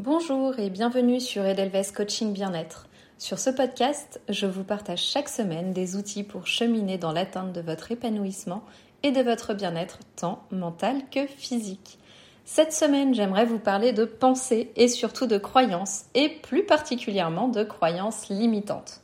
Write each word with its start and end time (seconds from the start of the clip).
Bonjour 0.00 0.58
et 0.58 0.70
bienvenue 0.70 1.20
sur 1.20 1.46
Edelweiss 1.46 1.92
Coaching 1.92 2.32
Bien-être. 2.32 2.88
Sur 3.16 3.38
ce 3.38 3.48
podcast, 3.48 4.20
je 4.28 4.46
vous 4.46 4.64
partage 4.64 5.00
chaque 5.00 5.28
semaine 5.28 5.72
des 5.72 5.94
outils 5.94 6.24
pour 6.24 6.48
cheminer 6.48 6.98
dans 6.98 7.12
l'atteinte 7.12 7.52
de 7.52 7.60
votre 7.60 7.92
épanouissement 7.92 8.64
et 9.04 9.12
de 9.12 9.22
votre 9.22 9.54
bien-être 9.54 10.00
tant 10.16 10.42
mental 10.50 10.96
que 11.12 11.28
physique. 11.28 12.00
Cette 12.44 12.72
semaine, 12.72 13.14
j'aimerais 13.14 13.44
vous 13.44 13.60
parler 13.60 13.92
de 13.92 14.04
pensée 14.04 14.72
et 14.74 14.88
surtout 14.88 15.28
de 15.28 15.38
croyances 15.38 16.06
et 16.14 16.28
plus 16.28 16.66
particulièrement 16.66 17.46
de 17.46 17.62
croyances 17.62 18.28
limitantes. 18.28 19.00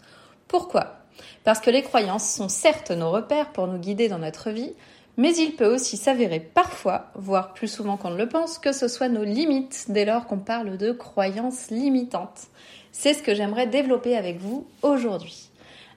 Pourquoi? 0.48 0.96
Parce 1.44 1.60
que 1.60 1.70
les 1.70 1.82
croyances 1.82 2.28
sont 2.28 2.48
certes 2.48 2.90
nos 2.90 3.12
repères 3.12 3.52
pour 3.52 3.68
nous 3.68 3.78
guider 3.78 4.08
dans 4.08 4.18
notre 4.18 4.50
vie, 4.50 4.74
mais 5.20 5.36
il 5.36 5.54
peut 5.54 5.66
aussi 5.66 5.98
s'avérer 5.98 6.40
parfois, 6.40 7.10
voire 7.14 7.52
plus 7.52 7.68
souvent 7.68 7.98
qu'on 7.98 8.08
ne 8.08 8.16
le 8.16 8.26
pense, 8.26 8.58
que 8.58 8.72
ce 8.72 8.88
soit 8.88 9.10
nos 9.10 9.22
limites 9.22 9.84
dès 9.90 10.06
lors 10.06 10.26
qu'on 10.26 10.38
parle 10.38 10.78
de 10.78 10.92
croyances 10.92 11.70
limitantes. 11.70 12.46
C'est 12.90 13.12
ce 13.12 13.22
que 13.22 13.34
j'aimerais 13.34 13.66
développer 13.66 14.16
avec 14.16 14.38
vous 14.38 14.66
aujourd'hui. 14.80 15.50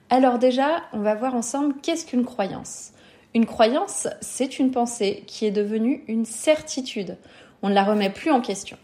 Alors 0.09 0.39
déjà, 0.39 0.83
on 0.91 0.99
va 0.99 1.15
voir 1.15 1.35
ensemble 1.35 1.75
qu'est-ce 1.81 2.05
qu'une 2.05 2.25
croyance. 2.25 2.91
Une 3.33 3.45
croyance, 3.45 4.09
c'est 4.19 4.59
une 4.59 4.71
pensée 4.71 5.23
qui 5.25 5.45
est 5.45 5.51
devenue 5.51 6.03
une 6.09 6.25
certitude. 6.25 7.15
On 7.61 7.69
ne 7.69 7.75
la 7.75 7.85
remet 7.85 8.09
plus 8.09 8.29
en 8.29 8.41
question. 8.41 8.75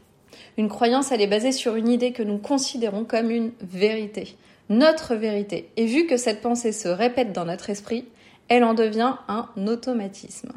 Une 0.58 0.69
croyance, 0.69 1.11
elle 1.11 1.21
est 1.21 1.27
basée 1.27 1.52
sur 1.52 1.75
une 1.75 1.89
idée 1.89 2.13
que 2.13 2.23
nous 2.23 2.38
considérons 2.38 3.03
comme 3.03 3.30
une 3.30 3.52
vérité, 3.59 4.38
notre 4.69 5.16
vérité. 5.16 5.69
Et 5.75 5.85
vu 5.85 6.05
que 6.05 6.16
cette 6.16 6.39
pensée 6.39 6.71
se 6.71 6.88
répète 6.88 7.33
dans 7.33 7.44
notre 7.44 7.69
esprit, 7.69 8.05
elle 8.49 8.63
en 8.63 8.73
devient 8.73 9.13
un 9.27 9.48
automatisme. 9.67 10.52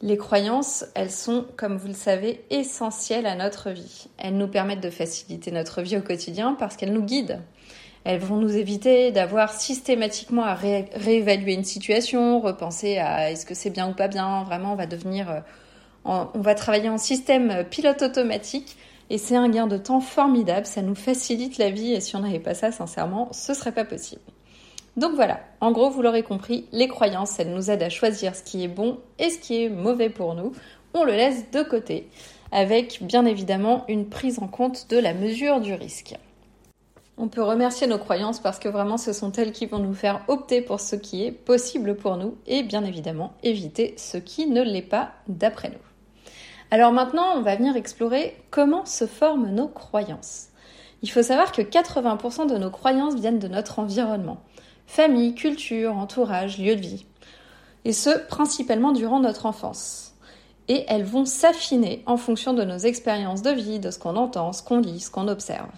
Les 0.00 0.16
croyances, 0.16 0.84
elles 0.94 1.10
sont, 1.10 1.44
comme 1.56 1.76
vous 1.76 1.88
le 1.88 1.94
savez, 1.94 2.44
essentielles 2.50 3.26
à 3.26 3.34
notre 3.34 3.70
vie. 3.70 4.06
Elles 4.16 4.36
nous 4.36 4.46
permettent 4.46 4.82
de 4.82 4.90
faciliter 4.90 5.50
notre 5.50 5.82
vie 5.82 5.96
au 5.96 6.02
quotidien 6.02 6.54
parce 6.58 6.76
qu'elles 6.76 6.92
nous 6.92 7.02
guident. 7.02 7.40
Elles 8.04 8.20
vont 8.20 8.36
nous 8.36 8.56
éviter 8.56 9.10
d'avoir 9.10 9.52
systématiquement 9.52 10.44
à 10.44 10.54
réévaluer 10.54 11.52
une 11.52 11.64
situation, 11.64 12.40
repenser 12.40 12.98
à 12.98 13.32
est-ce 13.32 13.44
que 13.44 13.54
c'est 13.54 13.70
bien 13.70 13.90
ou 13.90 13.92
pas 13.92 14.06
bien. 14.08 14.44
Vraiment, 14.44 14.72
on 14.72 14.76
va 14.76 14.86
devenir, 14.86 15.30
euh, 15.30 15.40
on 16.04 16.40
va 16.40 16.54
travailler 16.54 16.88
en 16.88 16.96
système 16.96 17.64
pilote 17.68 18.02
automatique 18.02 18.76
et 19.10 19.18
c'est 19.18 19.36
un 19.36 19.48
gain 19.48 19.66
de 19.66 19.78
temps 19.78 20.00
formidable. 20.00 20.64
Ça 20.64 20.80
nous 20.80 20.94
facilite 20.94 21.58
la 21.58 21.70
vie 21.70 21.92
et 21.92 22.00
si 22.00 22.14
on 22.14 22.20
n'avait 22.20 22.38
pas 22.38 22.54
ça, 22.54 22.70
sincèrement, 22.70 23.32
ce 23.32 23.52
serait 23.52 23.72
pas 23.72 23.84
possible. 23.84 24.22
Donc 24.98 25.14
voilà, 25.14 25.38
en 25.60 25.70
gros, 25.70 25.90
vous 25.90 26.02
l'aurez 26.02 26.24
compris, 26.24 26.66
les 26.72 26.88
croyances, 26.88 27.38
elles 27.38 27.54
nous 27.54 27.70
aident 27.70 27.84
à 27.84 27.88
choisir 27.88 28.34
ce 28.34 28.42
qui 28.42 28.64
est 28.64 28.68
bon 28.68 28.98
et 29.20 29.30
ce 29.30 29.38
qui 29.38 29.62
est 29.62 29.68
mauvais 29.68 30.10
pour 30.10 30.34
nous. 30.34 30.50
On 30.92 31.04
le 31.04 31.12
laisse 31.12 31.52
de 31.52 31.62
côté, 31.62 32.08
avec 32.50 32.98
bien 33.02 33.24
évidemment 33.24 33.84
une 33.86 34.08
prise 34.08 34.40
en 34.40 34.48
compte 34.48 34.90
de 34.90 34.98
la 34.98 35.14
mesure 35.14 35.60
du 35.60 35.72
risque. 35.72 36.16
On 37.16 37.28
peut 37.28 37.44
remercier 37.44 37.86
nos 37.86 37.98
croyances 37.98 38.40
parce 38.40 38.58
que 38.58 38.68
vraiment 38.68 38.96
ce 38.96 39.12
sont 39.12 39.30
elles 39.30 39.52
qui 39.52 39.66
vont 39.66 39.78
nous 39.78 39.94
faire 39.94 40.24
opter 40.26 40.62
pour 40.62 40.80
ce 40.80 40.96
qui 40.96 41.24
est 41.24 41.30
possible 41.30 41.94
pour 41.94 42.16
nous 42.16 42.36
et 42.48 42.64
bien 42.64 42.84
évidemment 42.84 43.34
éviter 43.44 43.94
ce 43.98 44.16
qui 44.16 44.48
ne 44.48 44.62
l'est 44.62 44.82
pas 44.82 45.12
d'après 45.28 45.68
nous. 45.68 45.76
Alors 46.72 46.90
maintenant, 46.90 47.36
on 47.36 47.42
va 47.42 47.54
venir 47.54 47.76
explorer 47.76 48.36
comment 48.50 48.84
se 48.84 49.06
forment 49.06 49.54
nos 49.54 49.68
croyances. 49.68 50.48
Il 51.02 51.10
faut 51.12 51.22
savoir 51.22 51.52
que 51.52 51.62
80% 51.62 52.48
de 52.48 52.58
nos 52.58 52.70
croyances 52.70 53.14
viennent 53.14 53.38
de 53.38 53.46
notre 53.46 53.78
environnement 53.78 54.38
famille, 54.88 55.34
culture, 55.34 55.96
entourage, 55.96 56.58
lieu 56.58 56.74
de 56.74 56.80
vie. 56.80 57.04
Et 57.84 57.92
ce, 57.92 58.10
principalement 58.26 58.92
durant 58.92 59.20
notre 59.20 59.46
enfance. 59.46 60.14
Et 60.66 60.84
elles 60.88 61.04
vont 61.04 61.26
s'affiner 61.26 62.02
en 62.06 62.16
fonction 62.16 62.54
de 62.54 62.64
nos 62.64 62.78
expériences 62.78 63.42
de 63.42 63.50
vie, 63.50 63.78
de 63.78 63.90
ce 63.90 63.98
qu'on 63.98 64.16
entend, 64.16 64.52
ce 64.52 64.62
qu'on 64.62 64.80
lit, 64.80 65.00
ce 65.00 65.10
qu'on 65.10 65.28
observe. 65.28 65.68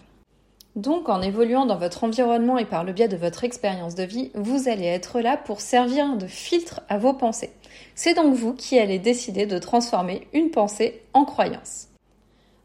Donc 0.76 1.08
en 1.08 1.20
évoluant 1.20 1.66
dans 1.66 1.76
votre 1.76 2.04
environnement 2.04 2.56
et 2.56 2.64
par 2.64 2.84
le 2.84 2.92
biais 2.92 3.08
de 3.08 3.16
votre 3.16 3.42
expérience 3.42 3.96
de 3.96 4.04
vie, 4.04 4.30
vous 4.34 4.68
allez 4.68 4.86
être 4.86 5.20
là 5.20 5.36
pour 5.36 5.60
servir 5.60 6.16
de 6.16 6.28
filtre 6.28 6.80
à 6.88 6.96
vos 6.96 7.12
pensées. 7.12 7.50
C'est 7.96 8.14
donc 8.14 8.34
vous 8.34 8.54
qui 8.54 8.78
allez 8.78 9.00
décider 9.00 9.44
de 9.44 9.58
transformer 9.58 10.28
une 10.32 10.50
pensée 10.50 11.02
en 11.12 11.24
croyance. 11.24 11.88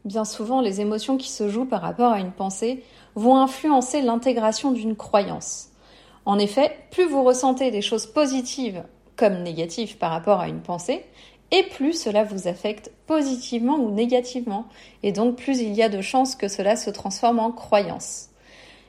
Bien 0.04 0.24
souvent, 0.24 0.60
les 0.60 0.80
émotions 0.80 1.16
qui 1.16 1.28
se 1.28 1.48
jouent 1.48 1.64
par 1.64 1.82
rapport 1.82 2.12
à 2.12 2.20
une 2.20 2.30
pensée 2.30 2.84
vont 3.16 3.36
influencer 3.36 4.00
l'intégration 4.00 4.70
d'une 4.70 4.94
croyance. 4.94 5.70
En 6.26 6.38
effet, 6.40 6.76
plus 6.90 7.06
vous 7.06 7.22
ressentez 7.22 7.70
des 7.70 7.82
choses 7.82 8.06
positives 8.06 8.82
comme 9.16 9.42
négatives 9.42 9.96
par 9.96 10.10
rapport 10.10 10.40
à 10.40 10.48
une 10.48 10.60
pensée, 10.60 11.04
et 11.52 11.62
plus 11.62 11.92
cela 11.92 12.24
vous 12.24 12.48
affecte 12.48 12.90
positivement 13.06 13.76
ou 13.76 13.90
négativement, 13.90 14.66
et 15.02 15.12
donc 15.12 15.36
plus 15.36 15.60
il 15.60 15.72
y 15.72 15.82
a 15.82 15.88
de 15.88 16.02
chances 16.02 16.34
que 16.34 16.48
cela 16.48 16.76
se 16.76 16.90
transforme 16.90 17.38
en 17.38 17.52
croyance. 17.52 18.30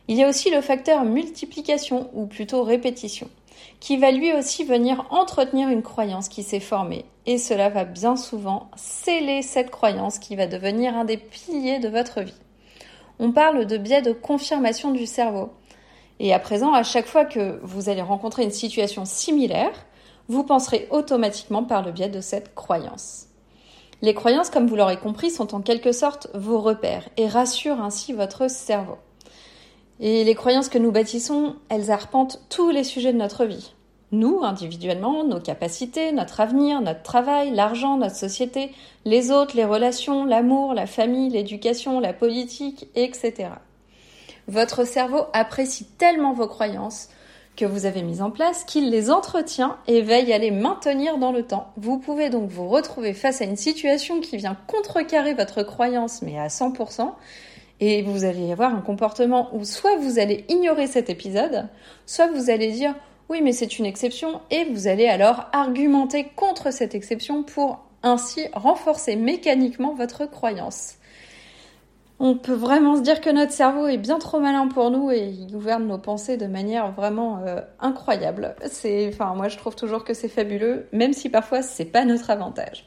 Il 0.08 0.18
y 0.18 0.24
a 0.24 0.30
aussi 0.30 0.50
le 0.50 0.62
facteur 0.62 1.04
multiplication, 1.04 2.10
ou 2.14 2.26
plutôt 2.26 2.64
répétition, 2.64 3.30
qui 3.80 3.98
va 3.98 4.12
lui 4.12 4.34
aussi 4.34 4.64
venir 4.64 5.06
entretenir 5.12 5.70
une 5.70 5.84
croyance 5.84 6.30
qui 6.30 6.44
s'est 6.44 6.60
formée, 6.60 7.06
et 7.28 7.38
cela 7.38 7.70
va 7.70 7.86
bien 7.86 8.16
souvent 8.16 8.70
sceller 8.76 9.44
cette 9.44 9.70
croyance 9.70 10.18
qui 10.18 10.36
va 10.36 10.48
devenir 10.48 10.98
un 10.98 11.06
des 11.06 11.18
piliers 11.18 11.80
de 11.80 11.90
votre 11.90 12.22
vie. 12.22 12.34
On 13.20 13.32
parle 13.32 13.66
de 13.66 13.78
biais 13.78 14.02
de 14.02 14.14
confirmation 14.14 14.92
du 14.92 15.06
cerveau, 15.06 15.52
et 16.20 16.34
à 16.34 16.40
présent, 16.40 16.74
à 16.74 16.84
chaque 16.84 17.08
fois 17.08 17.26
que 17.26 17.60
vous 17.64 17.90
allez 17.90 18.02
rencontrer 18.02 18.44
une 18.44 18.52
situation 18.52 19.06
similaire, 19.06 19.86
vous 20.28 20.44
penserez 20.44 20.88
automatiquement 20.92 21.64
par 21.64 21.84
le 21.84 21.92
biais 21.92 22.10
de 22.10 22.22
cette 22.22 22.56
croyance. 22.56 23.28
Les 24.02 24.14
croyances, 24.14 24.50
comme 24.50 24.68
vous 24.68 24.76
l'aurez 24.76 24.98
compris, 24.98 25.32
sont 25.32 25.56
en 25.56 25.62
quelque 25.62 25.92
sorte 25.92 26.28
vos 26.34 26.60
repères 26.60 27.10
et 27.18 27.28
rassurent 27.28 27.82
ainsi 27.82 28.14
votre 28.14 28.50
cerveau. 28.50 28.98
Et 30.00 30.24
les 30.24 30.36
croyances 30.36 30.70
que 30.70 30.78
nous 30.78 30.92
bâtissons, 30.92 31.56
elles 31.70 31.90
arpentent 31.90 32.42
tous 32.50 32.70
les 32.70 32.84
sujets 32.84 33.14
de 33.14 33.18
notre 33.18 33.46
vie. 33.46 33.74
Nous, 34.12 34.42
individuellement, 34.44 35.24
nos 35.24 35.40
capacités, 35.40 36.12
notre 36.12 36.40
avenir, 36.40 36.82
notre 36.82 37.02
travail, 37.02 37.52
l'argent, 37.52 37.98
notre 37.98 38.16
société, 38.16 38.72
les 39.06 39.32
autres, 39.32 39.56
les 39.56 39.66
relations, 39.66 40.24
l'amour, 40.24 40.74
la 40.74 40.86
famille, 40.86 41.30
l'éducation, 41.30 42.00
la 42.00 42.14
politique, 42.14 42.88
etc. 42.96 43.50
Votre 44.48 44.86
cerveau 44.86 45.26
apprécie 45.34 45.86
tellement 45.86 46.32
vos 46.32 46.48
croyances 46.48 47.10
que 47.58 47.66
vous 47.66 47.86
avez 47.86 48.04
mises 48.04 48.22
en 48.22 48.32
place 48.32 48.64
qu'il 48.64 48.90
les 48.90 49.10
entretient 49.10 49.78
et 49.88 50.02
veille 50.02 50.32
à 50.32 50.38
les 50.38 50.52
maintenir 50.52 51.18
dans 51.18 51.32
le 51.32 51.44
temps. 51.44 51.74
Vous 51.76 51.98
pouvez 51.98 52.30
donc 52.30 52.50
vous 52.50 52.70
retrouver 52.70 53.14
face 53.14 53.42
à 53.42 53.46
une 53.46 53.58
situation 53.58 54.22
qui 54.22 54.38
vient 54.38 54.56
contrecarrer 54.68 55.34
votre 55.34 55.64
croyance, 55.64 56.22
mais 56.22 56.40
à 56.40 56.48
100%, 56.48 57.12
et 57.80 58.04
vous 58.04 58.24
allez 58.24 58.52
avoir 58.52 58.74
un 58.74 58.82
comportement 58.82 59.50
où 59.54 59.66
soit 59.66 59.98
vous 59.98 60.20
allez 60.20 60.46
ignorer 60.50 60.88
cet 60.88 61.10
épisode, 61.10 61.68
soit 62.06 62.28
vous 62.28 62.50
allez 62.50 62.72
dire 62.72 62.96
oui 63.30 63.42
mais 63.42 63.52
c'est 63.52 63.80
une 63.80 63.86
exception, 63.86 64.40
et 64.52 64.66
vous 64.66 64.88
allez 64.88 65.08
alors 65.08 65.48
argumenter 65.52 66.28
contre 66.36 66.72
cette 66.72 66.96
exception 66.96 67.44
pour 67.44 67.80
ainsi 68.04 68.42
renforcer 68.54 69.16
mécaniquement 69.16 69.94
votre 69.94 70.26
croyance 70.26 70.97
on 72.20 72.36
peut 72.36 72.54
vraiment 72.54 72.96
se 72.96 73.02
dire 73.02 73.22
que 73.22 73.30
notre 73.30 73.52
cerveau 73.52 73.88
est 73.88 73.98
bien 73.98 74.18
trop 74.18 74.40
malin 74.40 74.68
pour 74.68 74.90
nous 74.90 75.12
et 75.12 75.28
il 75.28 75.52
gouverne 75.52 75.88
nos 75.88 76.00
pensées 76.00 76.38
de 76.38 76.48
manière 76.48 76.92
vraiment 76.92 77.44
euh, 77.46 77.62
incroyable. 77.80 78.56
C'est, 78.70 79.08
enfin, 79.10 79.36
moi 79.36 79.50
je 79.50 79.58
trouve 79.58 79.76
toujours 79.76 80.04
que 80.04 80.14
c'est 80.14 80.28
fabuleux, 80.28 80.88
même 80.92 81.14
si 81.14 81.30
parfois 81.30 81.62
c'est 81.62 81.86
pas 81.86 82.06
notre 82.06 82.30
avantage. 82.32 82.86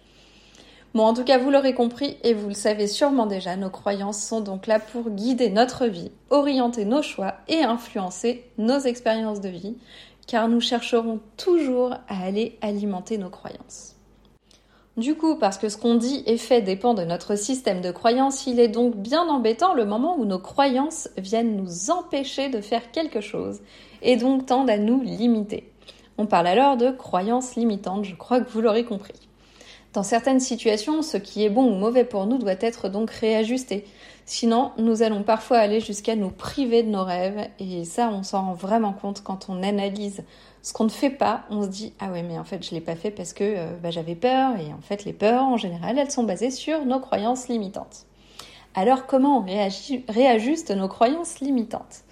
Bon, 0.93 1.05
en 1.05 1.15
tout 1.15 1.23
cas, 1.23 1.39
vous 1.39 1.51
l'aurez 1.53 1.73
compris 1.73 2.17
et 2.25 2.35
vous 2.35 2.49
le 2.49 2.55
savez 2.55 2.89
sûrement 2.89 3.27
déjà, 3.27 3.55
nos 3.55 3.71
croyances 3.71 4.21
sont 4.21 4.41
donc 4.41 4.67
là 4.67 4.81
pour 4.81 5.11
guider 5.11 5.49
notre 5.49 5.87
vie, 5.87 6.11
orienter 6.31 6.85
nos 6.85 7.03
choix 7.03 7.35
et 7.47 7.63
influencer 7.63 8.45
nos 8.59 8.81
expériences 8.81 9.41
de 9.41 9.51
vie, 9.51 9.77
car 10.27 10.49
nous 10.49 10.61
chercherons 10.61 11.21
toujours 11.37 11.93
à 12.09 12.25
aller 12.25 12.59
alimenter 12.61 13.19
nos 13.19 13.31
croyances. 13.31 14.00
Du 15.01 15.15
coup, 15.15 15.35
parce 15.35 15.57
que 15.57 15.71
ce 15.71 15.79
qu'on 15.79 15.95
dit 15.95 16.23
et 16.27 16.37
fait 16.37 16.61
dépend 16.61 16.93
de 16.93 17.05
notre 17.05 17.35
système 17.35 17.81
de 17.81 17.91
croyances, 17.91 18.47
il 18.47 18.61
est 18.61 18.69
donc 18.69 18.97
bien 18.97 19.27
embêtant 19.31 19.73
le 19.73 19.87
moment 19.87 20.19
où 20.19 20.27
nos 20.27 20.39
croyances 20.39 21.09
viennent 21.17 21.57
nous 21.57 21.91
empêcher 21.91 22.51
de 22.51 22.61
faire 22.61 22.91
quelque 22.91 23.23
chose 23.23 23.63
et 24.03 24.17
donc 24.17 24.45
tendent 24.45 24.69
à 24.69 24.77
nous 24.77 25.01
limiter. 25.01 25.73
On 26.19 26.27
parle 26.27 26.49
alors 26.49 26.77
de 26.77 26.91
croyances 26.91 27.57
limitantes, 27.57 28.05
je 28.05 28.15
crois 28.15 28.43
que 28.43 28.51
vous 28.51 28.61
l'aurez 28.61 28.85
compris. 28.85 29.30
Dans 29.93 30.03
certaines 30.05 30.41
situations, 30.41 31.03
ce 31.03 31.17
qui 31.17 31.45
est 31.45 31.51
bon 31.51 31.65
ou 31.65 31.75
mauvais 31.75 32.05
pour 32.05 32.27
nous 32.27 32.39
doit 32.39 32.55
être 32.61 32.89
donc 32.89 33.11
réajusté. 33.11 33.85
Sinon, 34.25 34.71
nous 34.79 35.03
allons 35.03 35.25
parfois 35.25 35.59
aller 35.59 35.81
jusqu'à 35.81 36.15
nous 36.15 36.31
priver 36.31 36.85
de 36.85 36.89
nos 36.91 37.03
rêves 37.03 37.49
et 37.59 37.85
ça, 37.85 38.11
on 38.13 38.23
s'en 38.23 38.45
rend 38.45 38.53
vraiment 38.53 38.93
compte 38.93 39.23
quand 39.25 39.49
on 39.49 39.65
analyse 39.65 40.23
ce 40.63 40.73
qu'on 40.73 40.85
ne 40.85 40.91
fait 40.91 41.11
pas, 41.11 41.45
on 41.51 41.63
se 41.63 41.69
dit 41.69 41.93
ah 41.99 42.11
ouais 42.11 42.23
mais 42.23 42.39
en 42.39 42.45
fait 42.45 42.65
je 42.65 42.73
l'ai 42.75 42.81
pas 42.81 42.95
fait 42.95 43.11
parce 43.11 43.33
que 43.33 43.45
euh, 43.45 43.77
bah, 43.83 43.91
j'avais 43.91 44.15
peur 44.15 44.57
et 44.61 44.73
en 44.73 44.81
fait 44.81 45.05
les 45.05 45.13
peurs 45.13 45.45
en 45.45 45.57
général 45.57 45.99
elles 45.99 46.11
sont 46.11 46.25
basées 46.25 46.51
sur 46.51 46.85
nos 46.85 47.01
croyances 47.01 47.49
limitantes. 47.49 48.07
Alors 48.75 49.07
comment 49.07 49.39
on 49.39 50.13
réajuste 50.13 50.71
nos 50.71 50.89
croyances 50.89 51.41
limitantes? 51.41 52.03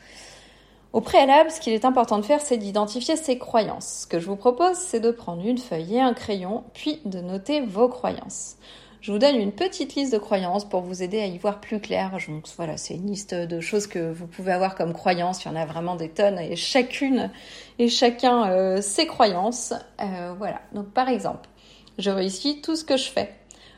Au 0.94 1.02
préalable, 1.02 1.50
ce 1.50 1.60
qu'il 1.60 1.74
est 1.74 1.84
important 1.84 2.16
de 2.16 2.24
faire, 2.24 2.40
c'est 2.40 2.56
d'identifier 2.56 3.16
ces 3.16 3.36
croyances. 3.36 4.00
Ce 4.02 4.06
que 4.06 4.18
je 4.18 4.26
vous 4.26 4.36
propose, 4.36 4.76
c'est 4.76 5.00
de 5.00 5.10
prendre 5.10 5.44
une 5.44 5.58
feuille 5.58 5.96
et 5.96 6.00
un 6.00 6.14
crayon, 6.14 6.64
puis 6.72 7.00
de 7.04 7.20
noter 7.20 7.60
vos 7.60 7.88
croyances. 7.88 8.56
je 9.02 9.12
vous 9.12 9.18
donne 9.18 9.36
une 9.36 9.52
petite 9.52 9.94
liste 9.96 10.14
de 10.14 10.18
croyances 10.18 10.66
pour 10.66 10.80
vous 10.80 11.02
aider 11.02 11.20
à 11.20 11.26
y 11.26 11.36
voir 11.36 11.60
plus 11.60 11.78
clair. 11.78 12.16
Voilà, 12.56 12.78
c'est 12.78 12.94
une 12.94 13.06
liste 13.06 13.34
de 13.34 13.60
choses 13.60 13.86
que 13.86 14.10
vous 14.10 14.26
pouvez 14.26 14.50
avoir 14.50 14.76
comme 14.76 14.94
croyances. 14.94 15.44
Il 15.44 15.48
y 15.48 15.50
en 15.50 15.56
a 15.56 15.66
vraiment 15.66 15.94
des 15.94 16.08
tonnes 16.08 16.38
et 16.38 16.56
chacune 16.56 17.30
et 17.78 17.88
chacun 17.88 18.50
euh, 18.50 18.80
ses 18.80 19.06
croyances. 19.06 19.74
Euh, 20.00 20.32
voilà. 20.38 20.62
Donc 20.72 20.86
par 20.94 21.10
exemple, 21.10 21.50
je 21.98 22.10
réussis 22.10 22.62
tout 22.62 22.76
ce 22.76 22.84
que 22.84 22.96
je 22.96 23.10
fais. 23.10 23.34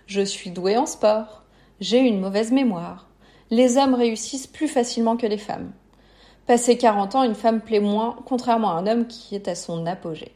Je 0.06 0.20
suis 0.20 0.50
douée 0.50 0.76
en 0.76 0.86
sport. 0.86 1.42
J'ai 1.80 1.98
une 1.98 2.20
mauvaise 2.20 2.52
mémoire. 2.52 3.08
Les 3.50 3.78
hommes 3.78 3.94
réussissent 3.94 4.46
plus 4.46 4.68
facilement 4.68 5.16
que 5.16 5.26
les 5.26 5.38
femmes. 5.38 5.72
Passé 6.50 6.76
40 6.76 7.14
ans, 7.14 7.22
une 7.22 7.36
femme 7.36 7.60
plaît 7.60 7.78
moins, 7.78 8.16
contrairement 8.24 8.72
à 8.72 8.80
un 8.80 8.88
homme 8.88 9.06
qui 9.06 9.36
est 9.36 9.46
à 9.46 9.54
son 9.54 9.86
apogée. 9.86 10.34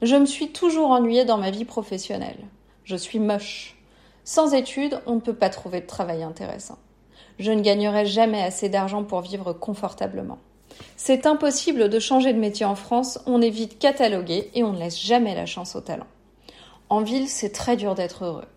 Je 0.00 0.16
me 0.16 0.24
suis 0.24 0.52
toujours 0.52 0.90
ennuyée 0.90 1.26
dans 1.26 1.36
ma 1.36 1.50
vie 1.50 1.66
professionnelle. 1.66 2.38
Je 2.82 2.96
suis 2.96 3.18
moche. 3.18 3.76
Sans 4.24 4.54
études, 4.54 5.02
on 5.04 5.16
ne 5.16 5.20
peut 5.20 5.34
pas 5.34 5.50
trouver 5.50 5.82
de 5.82 5.86
travail 5.86 6.22
intéressant. 6.22 6.78
Je 7.38 7.52
ne 7.52 7.60
gagnerai 7.60 8.06
jamais 8.06 8.42
assez 8.42 8.70
d'argent 8.70 9.04
pour 9.04 9.20
vivre 9.20 9.52
confortablement. 9.52 10.38
C'est 10.96 11.26
impossible 11.26 11.90
de 11.90 11.98
changer 11.98 12.32
de 12.32 12.38
métier 12.38 12.64
en 12.64 12.74
France, 12.74 13.18
on 13.26 13.42
est 13.42 13.50
vite 13.50 13.78
catalogué 13.78 14.50
et 14.54 14.64
on 14.64 14.72
ne 14.72 14.78
laisse 14.78 14.98
jamais 14.98 15.34
la 15.34 15.44
chance 15.44 15.76
au 15.76 15.82
talent. 15.82 16.08
En 16.88 17.02
ville, 17.02 17.28
c'est 17.28 17.52
très 17.52 17.76
dur 17.76 17.94
d'être 17.94 18.24
heureux. 18.24 18.48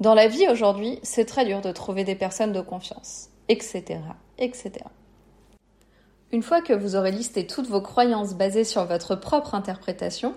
Dans 0.00 0.12
la 0.12 0.28
vie 0.28 0.46
aujourd'hui, 0.50 0.98
c'est 1.04 1.24
très 1.24 1.46
dur 1.46 1.62
de 1.62 1.72
trouver 1.72 2.04
des 2.04 2.16
personnes 2.16 2.52
de 2.52 2.60
confiance, 2.60 3.30
etc., 3.48 4.00
etc. 4.36 4.84
Une 6.32 6.42
fois 6.42 6.60
que 6.60 6.72
vous 6.72 6.96
aurez 6.96 7.12
listé 7.12 7.46
toutes 7.46 7.68
vos 7.68 7.80
croyances 7.80 8.34
basées 8.34 8.64
sur 8.64 8.84
votre 8.84 9.14
propre 9.14 9.54
interprétation, 9.54 10.34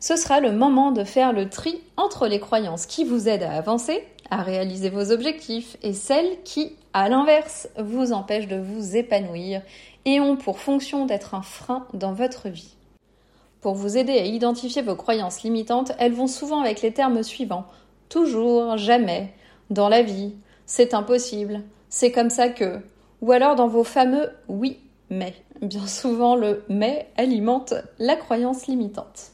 ce 0.00 0.16
sera 0.16 0.40
le 0.40 0.52
moment 0.52 0.90
de 0.90 1.04
faire 1.04 1.32
le 1.32 1.48
tri 1.48 1.82
entre 1.96 2.26
les 2.26 2.40
croyances 2.40 2.86
qui 2.86 3.04
vous 3.04 3.28
aident 3.28 3.42
à 3.42 3.52
avancer, 3.52 4.06
à 4.30 4.42
réaliser 4.42 4.90
vos 4.90 5.10
objectifs, 5.12 5.76
et 5.82 5.92
celles 5.92 6.42
qui, 6.44 6.76
à 6.92 7.08
l'inverse, 7.08 7.68
vous 7.78 8.12
empêchent 8.12 8.48
de 8.48 8.58
vous 8.58 8.96
épanouir 8.96 9.62
et 10.04 10.20
ont 10.20 10.36
pour 10.36 10.60
fonction 10.60 11.06
d'être 11.06 11.34
un 11.34 11.42
frein 11.42 11.86
dans 11.94 12.12
votre 12.12 12.48
vie. 12.48 12.74
Pour 13.60 13.74
vous 13.74 13.96
aider 13.96 14.18
à 14.18 14.24
identifier 14.24 14.82
vos 14.82 14.96
croyances 14.96 15.42
limitantes, 15.42 15.92
elles 15.98 16.12
vont 16.12 16.26
souvent 16.26 16.60
avec 16.60 16.82
les 16.82 16.92
termes 16.92 17.22
suivants 17.22 17.66
toujours, 18.14 18.76
jamais, 18.76 19.32
dans 19.70 19.88
la 19.88 20.02
vie, 20.02 20.34
c'est 20.66 20.94
impossible, 20.94 21.62
c'est 21.88 22.12
comme 22.12 22.30
ça 22.30 22.48
que, 22.48 22.78
ou 23.20 23.32
alors 23.32 23.56
dans 23.56 23.66
vos 23.66 23.82
fameux 23.82 24.30
oui, 24.48 24.78
mais. 25.10 25.34
Bien 25.62 25.86
souvent, 25.86 26.36
le 26.36 26.64
mais 26.68 27.08
alimente 27.16 27.74
la 27.98 28.16
croyance 28.16 28.66
limitante. 28.66 29.32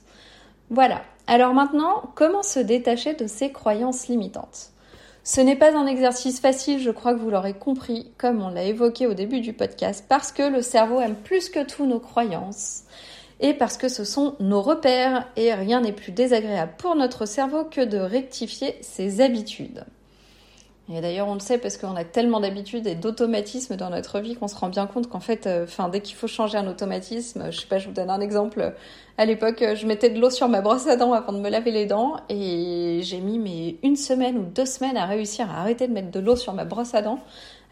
Voilà. 0.70 1.02
Alors 1.26 1.54
maintenant, 1.54 2.02
comment 2.14 2.42
se 2.42 2.60
détacher 2.60 3.14
de 3.14 3.26
ces 3.26 3.52
croyances 3.52 4.08
limitantes? 4.08 4.70
Ce 5.22 5.40
n'est 5.40 5.56
pas 5.56 5.76
un 5.76 5.86
exercice 5.86 6.40
facile, 6.40 6.80
je 6.80 6.90
crois 6.90 7.14
que 7.14 7.20
vous 7.20 7.30
l'aurez 7.30 7.52
compris, 7.52 8.10
comme 8.16 8.42
on 8.42 8.48
l'a 8.48 8.64
évoqué 8.64 9.06
au 9.06 9.14
début 9.14 9.40
du 9.40 9.52
podcast, 9.52 10.04
parce 10.08 10.32
que 10.32 10.42
le 10.42 10.62
cerveau 10.62 11.00
aime 11.00 11.14
plus 11.14 11.50
que 11.50 11.64
tout 11.64 11.86
nos 11.86 12.00
croyances 12.00 12.84
et 13.40 13.54
parce 13.54 13.76
que 13.76 13.88
ce 13.88 14.04
sont 14.04 14.36
nos 14.40 14.62
repères 14.62 15.28
et 15.36 15.52
rien 15.54 15.80
n'est 15.80 15.92
plus 15.92 16.12
désagréable 16.12 16.72
pour 16.78 16.94
notre 16.94 17.26
cerveau 17.26 17.64
que 17.64 17.80
de 17.80 17.98
rectifier 17.98 18.76
ses 18.82 19.20
habitudes. 19.20 19.84
Et 20.92 21.00
d'ailleurs, 21.00 21.28
on 21.28 21.34
le 21.34 21.40
sait 21.40 21.58
parce 21.58 21.76
qu'on 21.76 21.94
a 21.94 22.04
tellement 22.04 22.40
d'habitudes 22.40 22.86
et 22.86 22.96
d'automatismes 22.96 23.76
dans 23.76 23.90
notre 23.90 24.18
vie 24.18 24.34
qu'on 24.34 24.48
se 24.48 24.56
rend 24.56 24.68
bien 24.68 24.86
compte 24.86 25.08
qu'en 25.08 25.20
fait, 25.20 25.46
euh, 25.46 25.66
dès 25.92 26.00
qu'il 26.00 26.16
faut 26.16 26.26
changer 26.26 26.58
un 26.58 26.66
automatisme, 26.66 27.50
je 27.50 27.60
sais 27.60 27.66
pas, 27.66 27.78
je 27.78 27.86
vous 27.86 27.94
donne 27.94 28.10
un 28.10 28.20
exemple. 28.20 28.74
À 29.16 29.24
l'époque, 29.24 29.62
je 29.74 29.86
mettais 29.86 30.10
de 30.10 30.18
l'eau 30.18 30.30
sur 30.30 30.48
ma 30.48 30.62
brosse 30.62 30.88
à 30.88 30.96
dents 30.96 31.12
avant 31.12 31.32
de 31.32 31.38
me 31.38 31.48
laver 31.48 31.70
les 31.70 31.86
dents 31.86 32.16
et 32.28 33.00
j'ai 33.02 33.20
mis 33.20 33.38
mais 33.38 33.76
une 33.82 33.96
semaine 33.96 34.36
ou 34.38 34.42
deux 34.42 34.66
semaines 34.66 34.96
à 34.96 35.06
réussir 35.06 35.48
à 35.50 35.60
arrêter 35.60 35.86
de 35.86 35.92
mettre 35.92 36.10
de 36.10 36.20
l'eau 36.20 36.36
sur 36.36 36.54
ma 36.54 36.64
brosse 36.64 36.94
à 36.94 37.02
dents 37.02 37.20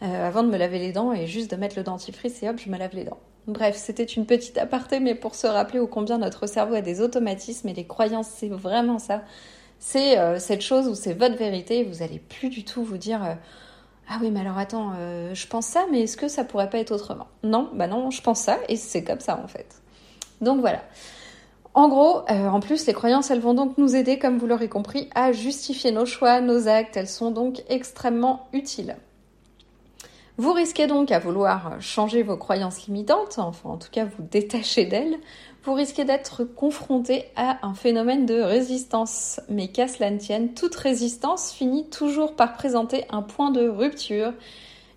euh, 0.01 0.27
avant 0.27 0.43
de 0.43 0.49
me 0.49 0.57
laver 0.57 0.79
les 0.79 0.93
dents 0.93 1.11
et 1.11 1.27
juste 1.27 1.51
de 1.51 1.57
mettre 1.57 1.75
le 1.75 1.83
dentifrice 1.83 2.41
et 2.41 2.49
hop, 2.49 2.57
je 2.63 2.69
me 2.69 2.77
lave 2.77 2.95
les 2.95 3.03
dents. 3.03 3.19
Bref, 3.47 3.75
c'était 3.75 4.03
une 4.03 4.25
petite 4.25 4.57
aparté, 4.57 4.99
mais 4.99 5.15
pour 5.15 5.33
se 5.35 5.47
rappeler 5.47 5.79
ô 5.79 5.87
combien 5.87 6.19
notre 6.19 6.47
cerveau 6.47 6.75
a 6.75 6.81
des 6.81 7.01
automatismes 7.01 7.67
et 7.67 7.73
les 7.73 7.87
croyances, 7.87 8.27
c'est 8.27 8.47
vraiment 8.47 8.99
ça 8.99 9.23
c'est 9.79 10.19
euh, 10.19 10.39
cette 10.39 10.61
chose 10.61 10.87
où 10.87 10.95
c'est 10.95 11.13
votre 11.13 11.37
vérité, 11.37 11.83
vous 11.83 12.03
allez 12.03 12.19
plus 12.19 12.49
du 12.49 12.63
tout 12.63 12.83
vous 12.83 12.97
dire 12.97 13.23
euh, 13.23 13.33
ah 14.09 14.17
oui 14.21 14.29
mais 14.29 14.41
alors 14.41 14.57
attends, 14.57 14.91
euh, 14.97 15.33
je 15.33 15.47
pense 15.47 15.65
ça, 15.65 15.85
mais 15.91 16.01
est-ce 16.01 16.17
que 16.17 16.27
ça 16.27 16.43
pourrait 16.43 16.69
pas 16.69 16.79
être 16.79 16.91
autrement? 16.91 17.27
Non, 17.43 17.69
bah 17.73 17.87
non, 17.87 18.11
je 18.11 18.21
pense 18.21 18.41
ça 18.41 18.57
et 18.67 18.75
c'est 18.75 19.03
comme 19.03 19.21
ça 19.21 19.39
en 19.43 19.47
fait. 19.47 19.81
Donc 20.41 20.59
voilà. 20.59 20.83
En 21.75 21.87
gros, 21.87 22.23
en 22.27 22.59
plus, 22.59 22.87
les 22.87 22.93
croyances, 22.93 23.29
elles 23.29 23.39
vont 23.39 23.53
donc 23.53 23.77
nous 23.77 23.95
aider, 23.95 24.17
comme 24.17 24.39
vous 24.39 24.47
l'aurez 24.47 24.67
compris, 24.67 25.07
à 25.13 25.31
justifier 25.31 25.91
nos 25.91 26.05
choix, 26.05 26.41
nos 26.41 26.67
actes. 26.67 26.97
Elles 26.97 27.07
sont 27.07 27.29
donc 27.29 27.63
extrêmement 27.69 28.47
utiles. 28.53 28.97
Vous 30.39 30.53
risquez 30.53 30.87
donc 30.87 31.11
à 31.11 31.19
vouloir 31.19 31.81
changer 31.81 32.23
vos 32.23 32.37
croyances 32.37 32.87
limitantes, 32.87 33.39
enfin 33.39 33.71
en 33.71 33.77
tout 33.77 33.89
cas 33.91 34.05
vous 34.05 34.23
détacher 34.23 34.85
d'elles, 34.85 35.17
vous 35.65 35.73
risquez 35.73 36.05
d'être 36.05 36.45
confronté 36.45 37.25
à 37.35 37.57
un 37.67 37.73
phénomène 37.73 38.25
de 38.25 38.39
résistance. 38.39 39.41
Mais 39.49 39.67
qu'à 39.67 39.89
cela 39.89 40.09
ne 40.11 40.17
tienne, 40.17 40.53
toute 40.53 40.75
résistance 40.75 41.51
finit 41.51 41.89
toujours 41.89 42.37
par 42.37 42.53
présenter 42.53 43.03
un 43.09 43.21
point 43.21 43.51
de 43.51 43.67
rupture. 43.67 44.31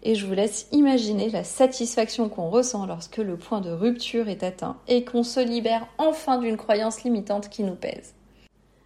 Et 0.05 0.15
je 0.15 0.27
vous 0.27 0.35
laisse 0.35 0.69
imaginer 0.71 1.29
la 1.29 1.43
satisfaction 1.43 2.29
qu'on 2.29 2.49
ressent 2.49 2.87
lorsque 2.87 3.19
le 3.19 3.37
point 3.37 3.61
de 3.61 3.73
rupture 3.73 4.29
est 4.29 4.45
atteint 4.45 4.77
et 4.87 5.05
qu'on 5.05 5.25
se 5.25 5.41
libère 5.41 5.89
enfin 5.99 6.39
d'une 6.39 6.57
croyance 6.57 7.03
limitante 7.03 7.49
qui 7.49 7.65
nous 7.65 7.75
pèse. 7.75 8.15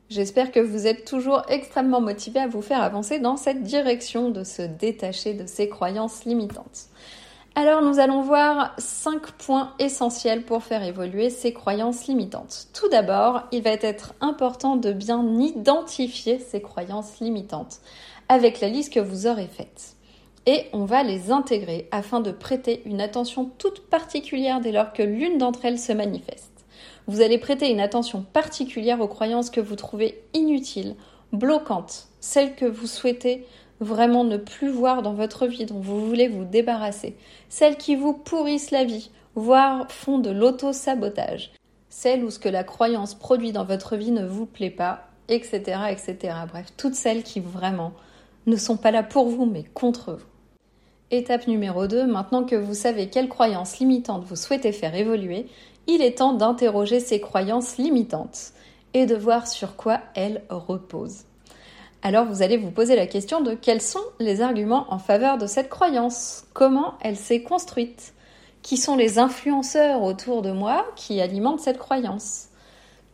J'espère 0.09 0.53
que 0.53 0.61
vous 0.61 0.87
êtes 0.87 1.05
toujours 1.05 1.43
extrêmement 1.49 2.01
motivé 2.01 2.39
à 2.39 2.47
vous 2.47 2.63
faire 2.63 2.81
avancer 2.81 3.19
dans 3.19 3.37
cette 3.37 3.65
direction 3.65 4.31
de 4.31 4.45
se 4.45 4.63
détacher 4.63 5.35
de 5.35 5.47
ces 5.47 5.69
croyances 5.69 6.25
limitantes. 6.25 6.87
Alors 7.57 7.83
nous 7.83 7.99
allons 7.99 8.21
voir 8.21 8.75
cinq 8.79 9.33
points 9.33 9.73
essentiels 9.81 10.43
pour 10.43 10.63
faire 10.63 10.85
évoluer 10.85 11.31
ces 11.31 11.53
croyances 11.53 12.07
limitantes. 12.07 12.69
Tout 12.73 12.89
d'abord, 12.89 13.45
il 13.51 13.63
va 13.63 13.71
être 13.71 14.15
important 14.21 14.77
de 14.77 14.93
bien 14.93 15.27
identifier 15.41 16.39
ces 16.39 16.61
croyances 16.61 17.19
limitantes 17.19 17.81
avec 18.29 18.61
la 18.61 18.69
liste 18.69 18.93
que 18.93 19.01
vous 19.01 19.27
aurez 19.27 19.49
faite. 19.49 19.97
Et 20.45 20.67
on 20.73 20.85
va 20.85 21.03
les 21.03 21.33
intégrer 21.33 21.89
afin 21.91 22.21
de 22.21 22.31
prêter 22.31 22.83
une 22.85 23.01
attention 23.01 23.51
toute 23.59 23.89
particulière 23.89 24.61
dès 24.61 24.71
lors 24.71 24.93
que 24.93 25.03
l'une 25.03 25.39
d'entre 25.39 25.65
elles 25.65 25.81
se 25.81 25.93
manifeste. 25.93 26.46
Vous 27.07 27.21
allez 27.21 27.39
prêter 27.39 27.71
une 27.71 27.81
attention 27.81 28.23
particulière 28.33 29.01
aux 29.01 29.09
croyances 29.09 29.51
que 29.51 29.61
vous 29.61 29.77
trouvez 29.77 30.23
inutiles, 30.35 30.97
bloquantes, 31.33 32.09
celles 32.21 32.55
que 32.55 32.65
vous 32.65 32.87
souhaitez 32.87 33.47
vraiment 33.81 34.25
ne 34.25 34.37
plus 34.37 34.71
voir 34.71 35.03
dans 35.03 35.15
votre 35.15 35.47
vie, 35.47 35.67
dont 35.67 35.79
vous 35.79 36.07
voulez 36.07 36.29
vous 36.29 36.45
débarrasser, 36.45 37.17
celles 37.49 37.77
qui 37.77 37.95
vous 37.95 38.13
pourrissent 38.13 38.71
la 38.71 38.85
vie, 38.85 39.11
voire 39.35 39.91
font 39.91 40.19
de 40.19 40.31
l'auto-sabotage, 40.31 41.53
celles 41.89 42.25
où 42.25 42.31
ce 42.31 42.39
que 42.39 42.49
la 42.49 42.65
croyance 42.65 43.15
produit 43.15 43.53
dans 43.53 43.65
votre 43.65 43.97
vie 43.97 44.11
ne 44.11 44.27
vous 44.27 44.47
plaît 44.47 44.71
pas, 44.71 45.07
etc., 45.29 45.61
etc. 45.91 46.35
Bref, 46.49 46.73
toutes 46.77 46.95
celles 46.95 47.23
qui 47.23 47.41
vraiment 47.41 47.93
ne 48.47 48.57
sont 48.57 48.77
pas 48.77 48.91
là 48.91 49.03
pour 49.03 49.29
vous, 49.29 49.47
mais 49.47 49.65
contre 49.75 50.15
vous. 50.15 50.27
Étape 51.13 51.47
numéro 51.47 51.87
2, 51.87 52.07
maintenant 52.07 52.45
que 52.45 52.57
vous 52.57 52.75
savez 52.75 53.09
quelles 53.09 53.29
croyances 53.29 53.79
limitantes 53.79 54.25
vous 54.25 54.35
souhaitez 54.35 54.73
faire 54.73 54.95
évoluer, 54.95 55.47
il 55.87 56.03
est 56.03 56.19
temps 56.19 56.33
d'interroger 56.33 57.01
ces 57.01 57.21
croyances 57.21 57.77
limitantes 57.79 58.53
et 58.95 59.07
de 59.07 59.15
voir 59.15 59.47
sur 59.47 59.77
quoi 59.77 60.01
elles 60.15 60.43
reposent 60.49 61.25
alors 62.07 62.27
vous 62.27 62.43
allez 62.43 62.57
vous 62.57 62.71
poser 62.71 62.95
la 62.95 63.09
question 63.09 63.41
de 63.41 63.55
quels 63.55 63.83
sont 63.83 64.05
les 64.21 64.41
arguments 64.41 64.87
en 64.91 64.99
faveur 65.01 65.39
de 65.39 65.47
cette 65.49 65.69
croyance, 65.69 66.45
comment 66.53 66.95
elle 67.01 67.17
s'est 67.17 67.43
construite, 67.43 68.15
qui 68.63 68.77
sont 68.77 68.97
les 68.97 69.19
influenceurs 69.19 70.03
autour 70.03 70.43
de 70.43 70.53
moi 70.53 70.87
qui 70.95 71.21
alimentent 71.21 71.61
cette 71.61 71.79
croyance? 71.79 72.47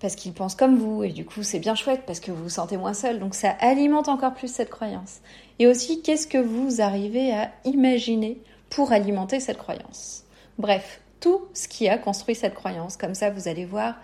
Parce 0.00 0.16
qu'ils 0.16 0.32
pensent 0.34 0.56
comme 0.56 0.76
vous, 0.76 1.04
et 1.04 1.10
du 1.10 1.24
coup 1.24 1.42
c'est 1.42 1.60
bien 1.60 1.74
chouette 1.74 2.02
parce 2.06 2.20
que 2.20 2.32
vous 2.32 2.42
vous 2.42 2.48
sentez 2.48 2.76
moins 2.76 2.92
seul, 2.92 3.18
donc 3.18 3.34
ça 3.34 3.56
alimente 3.60 4.08
encore 4.08 4.34
plus 4.34 4.52
cette 4.52 4.70
croyance. 4.70 5.20
Et 5.58 5.66
aussi, 5.66 6.02
qu'est-ce 6.02 6.26
que 6.26 6.38
vous 6.38 6.80
arrivez 6.80 7.32
à 7.32 7.50
imaginer 7.64 8.42
pour 8.68 8.92
alimenter 8.92 9.38
cette 9.38 9.58
croyance? 9.58 10.24
Bref, 10.58 11.00
tout 11.22 11.46
ce 11.54 11.68
qui 11.68 11.88
a 11.88 11.96
construit 11.96 12.34
cette 12.34 12.54
croyance, 12.54 12.98
comme 12.98 13.14
ça 13.14 13.30
vous 13.30 13.48
allez 13.48 13.64
voir 13.64 13.94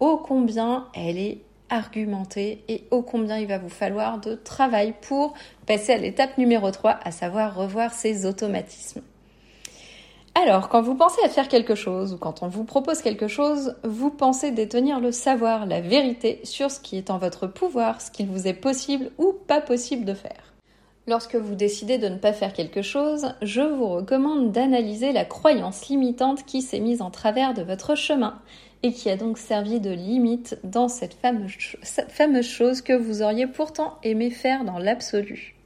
ô 0.00 0.16
combien 0.16 0.88
elle 0.94 1.18
est 1.18 1.42
argumenter 1.68 2.64
et 2.68 2.84
ô 2.90 3.02
combien 3.02 3.38
il 3.38 3.46
va 3.46 3.58
vous 3.58 3.68
falloir 3.68 4.18
de 4.18 4.34
travail 4.34 4.94
pour 5.00 5.34
passer 5.66 5.92
à 5.92 5.98
l'étape 5.98 6.36
numéro 6.38 6.70
3, 6.70 6.98
à 7.04 7.12
savoir 7.12 7.54
revoir 7.54 7.94
ces 7.94 8.26
automatismes. 8.26 9.02
Alors, 10.34 10.70
quand 10.70 10.80
vous 10.80 10.94
pensez 10.94 11.22
à 11.24 11.28
faire 11.28 11.48
quelque 11.48 11.74
chose 11.74 12.14
ou 12.14 12.18
quand 12.18 12.42
on 12.42 12.48
vous 12.48 12.64
propose 12.64 13.02
quelque 13.02 13.28
chose, 13.28 13.76
vous 13.84 14.10
pensez 14.10 14.50
détenir 14.50 14.98
le 14.98 15.12
savoir, 15.12 15.66
la 15.66 15.82
vérité 15.82 16.40
sur 16.42 16.70
ce 16.70 16.80
qui 16.80 16.96
est 16.96 17.10
en 17.10 17.18
votre 17.18 17.46
pouvoir, 17.46 18.00
ce 18.00 18.10
qu'il 18.10 18.28
vous 18.28 18.46
est 18.46 18.54
possible 18.54 19.10
ou 19.18 19.34
pas 19.46 19.60
possible 19.60 20.06
de 20.06 20.14
faire. 20.14 20.51
Lorsque 21.08 21.34
vous 21.34 21.56
décidez 21.56 21.98
de 21.98 22.08
ne 22.08 22.16
pas 22.16 22.32
faire 22.32 22.52
quelque 22.52 22.82
chose, 22.82 23.34
je 23.42 23.60
vous 23.60 23.88
recommande 23.88 24.52
d'analyser 24.52 25.12
la 25.12 25.24
croyance 25.24 25.88
limitante 25.88 26.44
qui 26.44 26.62
s'est 26.62 26.78
mise 26.78 27.02
en 27.02 27.10
travers 27.10 27.54
de 27.54 27.62
votre 27.62 27.96
chemin 27.96 28.40
et 28.84 28.92
qui 28.92 29.10
a 29.10 29.16
donc 29.16 29.38
servi 29.38 29.80
de 29.80 29.90
limite 29.90 30.58
dans 30.62 30.88
cette 30.88 31.14
fameuse, 31.14 32.42
chose 32.42 32.82
que 32.82 32.92
vous 32.92 33.22
auriez 33.22 33.48
pourtant 33.48 33.98
aimé 34.04 34.30
faire 34.30 34.64
dans 34.64 34.78
l'absolu. 34.78 35.56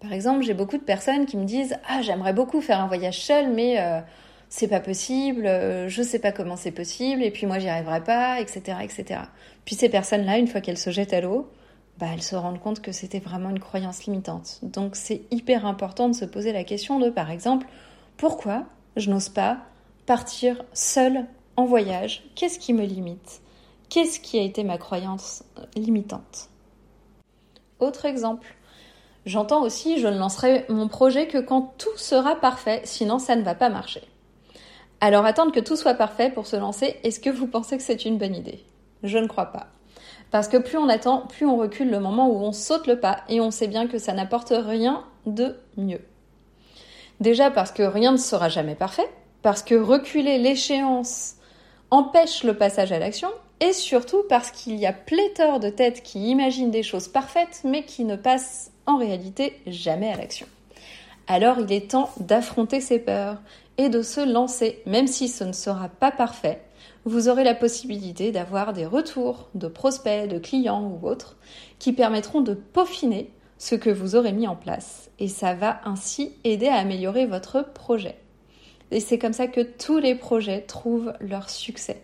Par 0.00 0.12
exemple, 0.12 0.42
j'ai 0.42 0.54
beaucoup 0.54 0.78
de 0.78 0.82
personnes 0.82 1.26
qui 1.26 1.36
me 1.36 1.44
disent 1.44 1.76
Ah, 1.86 2.00
j'aimerais 2.00 2.32
beaucoup 2.32 2.62
faire 2.62 2.80
un 2.80 2.86
voyage 2.86 3.20
seul, 3.20 3.52
mais 3.52 3.80
euh, 3.80 4.00
c'est 4.48 4.68
pas 4.68 4.80
possible, 4.80 5.46
euh, 5.46 5.88
je 5.88 6.02
sais 6.02 6.18
pas 6.18 6.32
comment 6.32 6.56
c'est 6.56 6.72
possible, 6.72 7.22
et 7.22 7.30
puis 7.30 7.46
moi 7.46 7.58
j'y 7.58 7.68
arriverai 7.68 8.02
pas, 8.02 8.40
etc., 8.40 8.78
etc. 8.82 9.20
Puis 9.64 9.74
ces 9.74 9.88
personnes-là, 9.88 10.38
une 10.38 10.46
fois 10.46 10.60
qu'elles 10.60 10.78
se 10.78 10.90
jettent 10.90 11.12
à 11.12 11.20
l'eau, 11.20 11.50
bah, 11.98 12.06
elles 12.12 12.22
se 12.22 12.36
rendent 12.36 12.60
compte 12.60 12.80
que 12.80 12.92
c'était 12.92 13.18
vraiment 13.18 13.50
une 13.50 13.58
croyance 13.58 14.04
limitante. 14.04 14.60
Donc 14.62 14.94
c'est 14.94 15.22
hyper 15.30 15.66
important 15.66 16.08
de 16.08 16.14
se 16.14 16.24
poser 16.24 16.52
la 16.52 16.64
question 16.64 16.98
de, 17.00 17.10
par 17.10 17.30
exemple, 17.30 17.66
pourquoi 18.16 18.64
je 18.96 19.10
n'ose 19.10 19.28
pas 19.28 19.58
partir 20.06 20.64
seule 20.72 21.26
en 21.56 21.64
voyage? 21.64 22.24
Qu'est-ce 22.36 22.58
qui 22.58 22.72
me 22.72 22.84
limite? 22.84 23.40
Qu'est-ce 23.88 24.20
qui 24.20 24.38
a 24.38 24.42
été 24.42 24.64
ma 24.64 24.78
croyance 24.78 25.44
limitante? 25.74 26.50
Autre 27.80 28.04
exemple, 28.04 28.54
j'entends 29.26 29.62
aussi 29.62 29.98
je 29.98 30.06
ne 30.06 30.18
lancerai 30.18 30.66
mon 30.68 30.88
projet 30.88 31.26
que 31.26 31.38
quand 31.38 31.74
tout 31.78 31.96
sera 31.96 32.36
parfait, 32.36 32.80
sinon 32.84 33.18
ça 33.18 33.34
ne 33.34 33.42
va 33.42 33.54
pas 33.54 33.70
marcher. 33.70 34.02
Alors 35.00 35.24
attendre 35.24 35.52
que 35.52 35.60
tout 35.60 35.76
soit 35.76 35.94
parfait 35.94 36.30
pour 36.30 36.46
se 36.46 36.56
lancer, 36.56 36.96
est-ce 37.02 37.20
que 37.20 37.30
vous 37.30 37.46
pensez 37.46 37.76
que 37.76 37.82
c'est 37.82 38.04
une 38.04 38.18
bonne 38.18 38.34
idée? 38.34 38.64
Je 39.02 39.18
ne 39.18 39.26
crois 39.26 39.46
pas. 39.46 39.68
Parce 40.30 40.48
que 40.48 40.56
plus 40.56 40.78
on 40.78 40.88
attend, 40.88 41.26
plus 41.26 41.46
on 41.46 41.56
recule 41.56 41.90
le 41.90 42.00
moment 42.00 42.28
où 42.28 42.36
on 42.36 42.52
saute 42.52 42.86
le 42.86 43.00
pas 43.00 43.20
et 43.28 43.40
on 43.40 43.50
sait 43.50 43.68
bien 43.68 43.86
que 43.86 43.98
ça 43.98 44.12
n'apporte 44.12 44.52
rien 44.54 45.04
de 45.26 45.56
mieux. 45.76 46.00
Déjà 47.20 47.50
parce 47.50 47.72
que 47.72 47.82
rien 47.82 48.12
ne 48.12 48.16
sera 48.16 48.48
jamais 48.48 48.74
parfait, 48.74 49.08
parce 49.42 49.62
que 49.62 49.74
reculer 49.74 50.38
l'échéance 50.38 51.34
empêche 51.90 52.44
le 52.44 52.54
passage 52.54 52.92
à 52.92 52.98
l'action, 52.98 53.28
et 53.60 53.72
surtout 53.72 54.22
parce 54.28 54.50
qu'il 54.50 54.76
y 54.76 54.86
a 54.86 54.92
pléthore 54.92 55.58
de 55.58 55.68
têtes 55.68 56.02
qui 56.02 56.30
imaginent 56.30 56.70
des 56.70 56.82
choses 56.82 57.08
parfaites 57.08 57.62
mais 57.64 57.84
qui 57.84 58.04
ne 58.04 58.16
passent 58.16 58.70
en 58.86 58.96
réalité 58.96 59.60
jamais 59.66 60.12
à 60.12 60.16
l'action. 60.16 60.46
Alors 61.26 61.58
il 61.58 61.72
est 61.72 61.90
temps 61.90 62.10
d'affronter 62.20 62.80
ses 62.80 62.98
peurs 62.98 63.38
et 63.76 63.88
de 63.88 64.02
se 64.02 64.20
lancer, 64.20 64.80
même 64.86 65.06
si 65.06 65.28
ce 65.28 65.44
ne 65.44 65.52
sera 65.52 65.88
pas 65.88 66.10
parfait. 66.10 66.60
Vous 67.08 67.30
aurez 67.30 67.42
la 67.42 67.54
possibilité 67.54 68.32
d'avoir 68.32 68.74
des 68.74 68.84
retours 68.84 69.48
de 69.54 69.66
prospects, 69.66 70.28
de 70.28 70.38
clients 70.38 70.92
ou 71.02 71.08
autres 71.08 71.38
qui 71.78 71.94
permettront 71.94 72.42
de 72.42 72.52
peaufiner 72.52 73.32
ce 73.56 73.76
que 73.76 73.88
vous 73.88 74.14
aurez 74.14 74.32
mis 74.32 74.46
en 74.46 74.54
place 74.54 75.08
et 75.18 75.28
ça 75.28 75.54
va 75.54 75.80
ainsi 75.86 76.34
aider 76.44 76.68
à 76.68 76.74
améliorer 76.74 77.24
votre 77.24 77.64
projet. 77.72 78.18
Et 78.90 79.00
c'est 79.00 79.18
comme 79.18 79.32
ça 79.32 79.46
que 79.46 79.62
tous 79.62 79.96
les 79.96 80.14
projets 80.16 80.60
trouvent 80.60 81.14
leur 81.18 81.48
succès. 81.48 82.02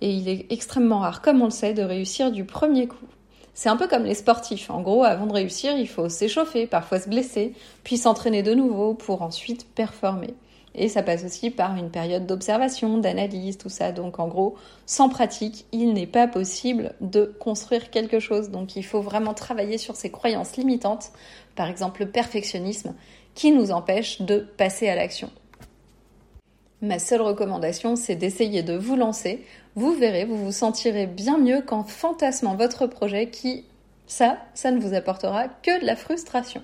Et 0.00 0.12
il 0.12 0.28
est 0.28 0.46
extrêmement 0.50 1.00
rare, 1.00 1.22
comme 1.22 1.42
on 1.42 1.46
le 1.46 1.50
sait, 1.50 1.74
de 1.74 1.82
réussir 1.82 2.30
du 2.30 2.44
premier 2.44 2.86
coup. 2.86 3.08
C'est 3.52 3.68
un 3.68 3.76
peu 3.76 3.88
comme 3.88 4.04
les 4.04 4.14
sportifs. 4.14 4.70
En 4.70 4.80
gros, 4.80 5.02
avant 5.02 5.26
de 5.26 5.32
réussir, 5.32 5.76
il 5.76 5.88
faut 5.88 6.08
s'échauffer, 6.08 6.68
parfois 6.68 7.00
se 7.00 7.08
blesser, 7.08 7.52
puis 7.82 7.96
s'entraîner 7.96 8.44
de 8.44 8.54
nouveau 8.54 8.94
pour 8.94 9.22
ensuite 9.22 9.66
performer. 9.74 10.34
Et 10.76 10.90
ça 10.90 11.02
passe 11.02 11.24
aussi 11.24 11.50
par 11.50 11.74
une 11.76 11.90
période 11.90 12.26
d'observation, 12.26 12.98
d'analyse, 12.98 13.56
tout 13.56 13.70
ça. 13.70 13.92
Donc 13.92 14.18
en 14.18 14.28
gros, 14.28 14.56
sans 14.84 15.08
pratique, 15.08 15.64
il 15.72 15.94
n'est 15.94 16.06
pas 16.06 16.28
possible 16.28 16.94
de 17.00 17.34
construire 17.40 17.90
quelque 17.90 18.20
chose. 18.20 18.50
Donc 18.50 18.76
il 18.76 18.84
faut 18.84 19.00
vraiment 19.00 19.32
travailler 19.32 19.78
sur 19.78 19.96
ces 19.96 20.10
croyances 20.10 20.56
limitantes, 20.56 21.12
par 21.54 21.68
exemple 21.68 22.02
le 22.02 22.10
perfectionnisme, 22.10 22.94
qui 23.34 23.52
nous 23.52 23.70
empêche 23.70 24.20
de 24.20 24.46
passer 24.56 24.88
à 24.88 24.94
l'action. 24.94 25.30
Ma 26.82 26.98
seule 26.98 27.22
recommandation, 27.22 27.96
c'est 27.96 28.16
d'essayer 28.16 28.62
de 28.62 28.76
vous 28.76 28.96
lancer. 28.96 29.42
Vous 29.76 29.92
verrez, 29.94 30.26
vous 30.26 30.36
vous 30.36 30.52
sentirez 30.52 31.06
bien 31.06 31.38
mieux 31.38 31.62
qu'en 31.62 31.84
fantasmant 31.84 32.54
votre 32.54 32.86
projet 32.86 33.30
qui, 33.30 33.64
ça, 34.06 34.36
ça 34.52 34.70
ne 34.70 34.78
vous 34.78 34.92
apportera 34.92 35.48
que 35.48 35.80
de 35.80 35.86
la 35.86 35.96
frustration. 35.96 36.62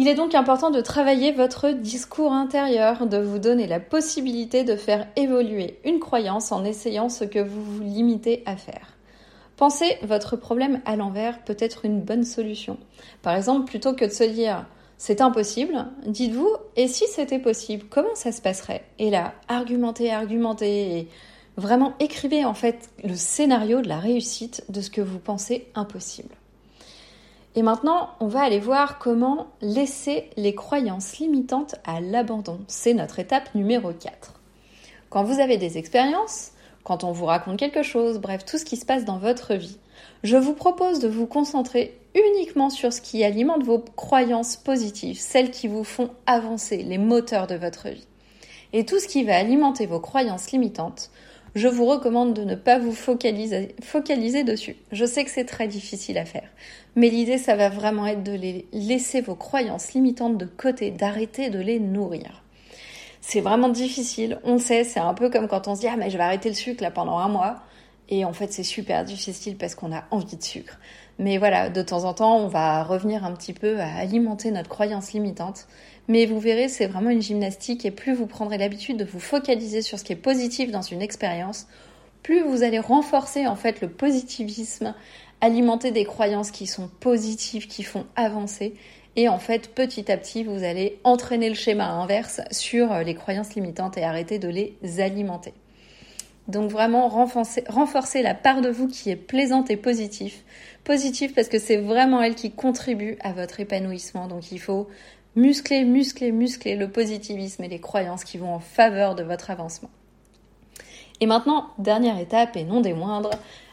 Il 0.00 0.06
est 0.06 0.14
donc 0.14 0.36
important 0.36 0.70
de 0.70 0.80
travailler 0.80 1.32
votre 1.32 1.70
discours 1.70 2.32
intérieur, 2.32 3.08
de 3.08 3.18
vous 3.18 3.40
donner 3.40 3.66
la 3.66 3.80
possibilité 3.80 4.62
de 4.62 4.76
faire 4.76 5.08
évoluer 5.16 5.80
une 5.84 5.98
croyance 5.98 6.52
en 6.52 6.64
essayant 6.64 7.08
ce 7.08 7.24
que 7.24 7.40
vous 7.40 7.64
vous 7.64 7.82
limitez 7.82 8.44
à 8.46 8.54
faire. 8.54 8.96
Pensez 9.56 9.98
votre 10.04 10.36
problème 10.36 10.80
à 10.84 10.94
l'envers 10.94 11.42
peut 11.42 11.56
être 11.58 11.84
une 11.84 12.00
bonne 12.00 12.22
solution. 12.22 12.78
Par 13.22 13.34
exemple, 13.34 13.64
plutôt 13.64 13.92
que 13.92 14.04
de 14.04 14.12
se 14.12 14.22
dire 14.22 14.66
c'est 14.98 15.20
impossible, 15.20 15.86
dites-vous 16.06 16.48
et 16.76 16.86
si 16.86 17.08
c'était 17.08 17.40
possible, 17.40 17.86
comment 17.90 18.14
ça 18.14 18.30
se 18.30 18.40
passerait? 18.40 18.84
Et 19.00 19.10
là, 19.10 19.34
argumentez, 19.48 20.12
argumentez 20.12 20.96
et 20.96 21.08
vraiment 21.56 21.94
écrivez 21.98 22.44
en 22.44 22.54
fait 22.54 22.88
le 23.02 23.16
scénario 23.16 23.80
de 23.80 23.88
la 23.88 23.98
réussite 23.98 24.62
de 24.68 24.80
ce 24.80 24.90
que 24.90 25.00
vous 25.00 25.18
pensez 25.18 25.66
impossible. 25.74 26.36
Et 27.58 27.62
maintenant, 27.62 28.10
on 28.20 28.28
va 28.28 28.42
aller 28.42 28.60
voir 28.60 29.00
comment 29.00 29.48
laisser 29.60 30.30
les 30.36 30.54
croyances 30.54 31.18
limitantes 31.18 31.74
à 31.84 32.00
l'abandon. 32.00 32.60
C'est 32.68 32.94
notre 32.94 33.18
étape 33.18 33.52
numéro 33.56 33.92
4. 33.92 34.34
Quand 35.10 35.24
vous 35.24 35.40
avez 35.40 35.56
des 35.56 35.76
expériences, 35.76 36.52
quand 36.84 37.02
on 37.02 37.10
vous 37.10 37.24
raconte 37.24 37.58
quelque 37.58 37.82
chose, 37.82 38.20
bref, 38.20 38.44
tout 38.44 38.58
ce 38.58 38.64
qui 38.64 38.76
se 38.76 38.86
passe 38.86 39.04
dans 39.04 39.18
votre 39.18 39.54
vie, 39.54 39.76
je 40.22 40.36
vous 40.36 40.52
propose 40.52 41.00
de 41.00 41.08
vous 41.08 41.26
concentrer 41.26 41.98
uniquement 42.14 42.70
sur 42.70 42.92
ce 42.92 43.00
qui 43.00 43.24
alimente 43.24 43.64
vos 43.64 43.80
croyances 43.80 44.54
positives, 44.54 45.18
celles 45.18 45.50
qui 45.50 45.66
vous 45.66 45.82
font 45.82 46.10
avancer, 46.26 46.84
les 46.84 46.98
moteurs 46.98 47.48
de 47.48 47.56
votre 47.56 47.88
vie. 47.88 48.06
Et 48.72 48.86
tout 48.86 49.00
ce 49.00 49.08
qui 49.08 49.24
va 49.24 49.36
alimenter 49.36 49.86
vos 49.86 49.98
croyances 49.98 50.52
limitantes, 50.52 51.10
je 51.58 51.66
vous 51.68 51.86
recommande 51.86 52.34
de 52.34 52.44
ne 52.44 52.54
pas 52.54 52.78
vous 52.78 52.92
focaliser, 52.92 54.44
dessus. 54.44 54.76
Je 54.92 55.04
sais 55.04 55.24
que 55.24 55.30
c'est 55.30 55.44
très 55.44 55.66
difficile 55.66 56.16
à 56.16 56.24
faire, 56.24 56.48
mais 56.94 57.10
l'idée, 57.10 57.36
ça 57.36 57.56
va 57.56 57.68
vraiment 57.68 58.06
être 58.06 58.22
de 58.22 58.32
les 58.32 58.66
laisser 58.72 59.20
vos 59.20 59.34
croyances 59.34 59.92
limitantes 59.92 60.38
de 60.38 60.46
côté, 60.46 60.90
d'arrêter 60.92 61.50
de 61.50 61.58
les 61.58 61.80
nourrir. 61.80 62.44
C'est 63.20 63.40
vraiment 63.40 63.68
difficile, 63.68 64.38
on 64.44 64.58
sait, 64.58 64.84
c'est 64.84 65.00
un 65.00 65.14
peu 65.14 65.28
comme 65.28 65.48
quand 65.48 65.66
on 65.68 65.74
se 65.74 65.80
dit 65.80 65.88
ah 65.88 65.96
mais 65.96 66.10
je 66.10 66.16
vais 66.16 66.22
arrêter 66.22 66.48
le 66.48 66.54
sucre 66.54 66.82
là 66.82 66.92
pendant 66.92 67.18
un 67.18 67.28
mois, 67.28 67.56
et 68.08 68.24
en 68.24 68.32
fait 68.32 68.52
c'est 68.52 68.62
super 68.62 69.04
difficile 69.04 69.56
parce 69.56 69.74
qu'on 69.74 69.92
a 69.92 70.04
envie 70.12 70.36
de 70.36 70.42
sucre. 70.42 70.78
Mais 71.18 71.36
voilà, 71.38 71.68
de 71.68 71.82
temps 71.82 72.04
en 72.04 72.14
temps, 72.14 72.38
on 72.38 72.46
va 72.46 72.84
revenir 72.84 73.24
un 73.24 73.32
petit 73.32 73.52
peu 73.52 73.80
à 73.80 73.96
alimenter 73.96 74.52
notre 74.52 74.68
croyance 74.68 75.12
limitante. 75.12 75.66
Mais 76.08 76.24
vous 76.24 76.40
verrez, 76.40 76.68
c'est 76.68 76.86
vraiment 76.86 77.10
une 77.10 77.20
gymnastique 77.20 77.84
et 77.84 77.90
plus 77.90 78.14
vous 78.14 78.26
prendrez 78.26 78.56
l'habitude 78.56 78.96
de 78.96 79.04
vous 79.04 79.20
focaliser 79.20 79.82
sur 79.82 79.98
ce 79.98 80.04
qui 80.04 80.14
est 80.14 80.16
positif 80.16 80.70
dans 80.70 80.82
une 80.82 81.02
expérience, 81.02 81.66
plus 82.22 82.42
vous 82.42 82.62
allez 82.62 82.78
renforcer 82.78 83.46
en 83.46 83.56
fait 83.56 83.80
le 83.80 83.88
positivisme, 83.88 84.94
alimenter 85.40 85.90
des 85.90 86.04
croyances 86.04 86.50
qui 86.50 86.66
sont 86.66 86.88
positives, 87.00 87.68
qui 87.68 87.82
font 87.82 88.06
avancer. 88.16 88.74
Et 89.16 89.28
en 89.28 89.38
fait, 89.38 89.74
petit 89.74 90.10
à 90.10 90.16
petit, 90.16 90.44
vous 90.44 90.64
allez 90.64 90.98
entraîner 91.04 91.48
le 91.48 91.54
schéma 91.54 91.88
inverse 91.88 92.40
sur 92.50 92.92
les 93.00 93.14
croyances 93.14 93.54
limitantes 93.54 93.98
et 93.98 94.04
arrêter 94.04 94.38
de 94.38 94.48
les 94.48 94.76
alimenter. 95.00 95.52
Donc 96.48 96.70
vraiment 96.70 97.08
renforcer, 97.08 97.62
renforcer 97.68 98.22
la 98.22 98.34
part 98.34 98.62
de 98.62 98.70
vous 98.70 98.88
qui 98.88 99.10
est 99.10 99.16
plaisante 99.16 99.70
et 99.70 99.76
positive. 99.76 100.34
Positive 100.82 101.34
parce 101.34 101.48
que 101.48 101.58
c'est 101.58 101.76
vraiment 101.76 102.22
elle 102.22 102.34
qui 102.34 102.50
contribue 102.50 103.18
à 103.20 103.32
votre 103.32 103.60
épanouissement. 103.60 104.28
Donc 104.28 104.50
il 104.50 104.58
faut 104.58 104.88
muscler, 105.38 105.84
muscler, 105.84 106.32
muscler 106.32 106.74
le 106.74 106.90
positivisme 106.90 107.62
et 107.62 107.68
les 107.68 107.80
croyances 107.80 108.24
qui 108.24 108.38
vont 108.38 108.52
en 108.52 108.58
faveur 108.58 109.14
de 109.14 109.22
votre 109.22 109.50
avancement. 109.52 109.90
Et 111.20 111.26
maintenant, 111.26 111.68
dernière 111.78 112.18
étape 112.18 112.56
et 112.56 112.64
non 112.64 112.80
des 112.80 112.92
moindres, 112.92 113.30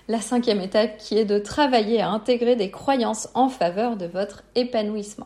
la 0.07 0.21
cinquième 0.21 0.61
étape 0.61 0.97
qui 0.97 1.17
est 1.17 1.25
de 1.25 1.39
travailler 1.39 2.01
à 2.01 2.09
intégrer 2.09 2.55
des 2.55 2.69
croyances 2.69 3.29
en 3.33 3.49
faveur 3.49 3.97
de 3.97 4.05
votre 4.05 4.43
épanouissement. 4.53 5.25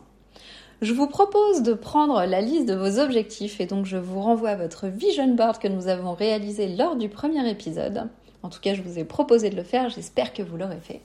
Je 0.80 0.94
vous 0.94 1.08
propose 1.08 1.62
de 1.62 1.74
prendre 1.74 2.24
la 2.24 2.40
liste 2.40 2.66
de 2.66 2.74
vos 2.74 2.98
objectifs 2.98 3.60
et 3.60 3.66
donc 3.66 3.84
je 3.84 3.98
vous 3.98 4.22
renvoie 4.22 4.50
à 4.50 4.56
votre 4.56 4.86
vision 4.86 5.28
board 5.34 5.58
que 5.58 5.68
nous 5.68 5.88
avons 5.88 6.14
réalisé 6.14 6.74
lors 6.74 6.96
du 6.96 7.10
premier 7.10 7.46
épisode. 7.50 8.08
En 8.42 8.48
tout 8.48 8.60
cas, 8.60 8.72
je 8.72 8.80
vous 8.80 8.98
ai 8.98 9.04
proposé 9.04 9.50
de 9.50 9.56
le 9.56 9.62
faire, 9.62 9.90
j'espère 9.90 10.32
que 10.32 10.42
vous 10.42 10.56
l'aurez 10.56 10.80
fait. 10.80 11.02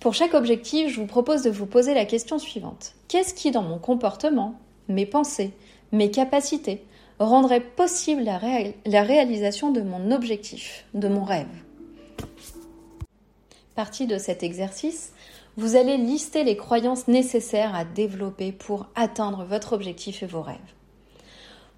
Pour 0.00 0.14
chaque 0.14 0.34
objectif, 0.34 0.90
je 0.90 1.00
vous 1.00 1.06
propose 1.06 1.42
de 1.42 1.50
vous 1.50 1.66
poser 1.66 1.92
la 1.92 2.04
question 2.04 2.38
suivante. 2.38 2.94
Qu'est-ce 3.08 3.34
qui, 3.34 3.50
dans 3.50 3.62
mon 3.62 3.78
comportement, 3.78 4.54
mes 4.88 5.06
pensées, 5.06 5.50
mes 5.90 6.12
capacités, 6.12 6.84
rendrait 7.18 7.60
possible 7.60 8.22
la, 8.22 9.02
réalisation 9.02 9.72
de 9.72 9.80
mon 9.80 10.12
objectif, 10.12 10.84
de 10.94 11.08
mon 11.08 11.24
rêve? 11.24 11.48
Partie 13.74 14.06
de 14.06 14.18
cet 14.18 14.44
exercice, 14.44 15.12
vous 15.56 15.74
allez 15.74 15.96
lister 15.96 16.44
les 16.44 16.56
croyances 16.56 17.08
nécessaires 17.08 17.74
à 17.74 17.84
développer 17.84 18.52
pour 18.52 18.86
atteindre 18.94 19.44
votre 19.44 19.72
objectif 19.72 20.22
et 20.22 20.26
vos 20.26 20.42
rêves. 20.42 20.56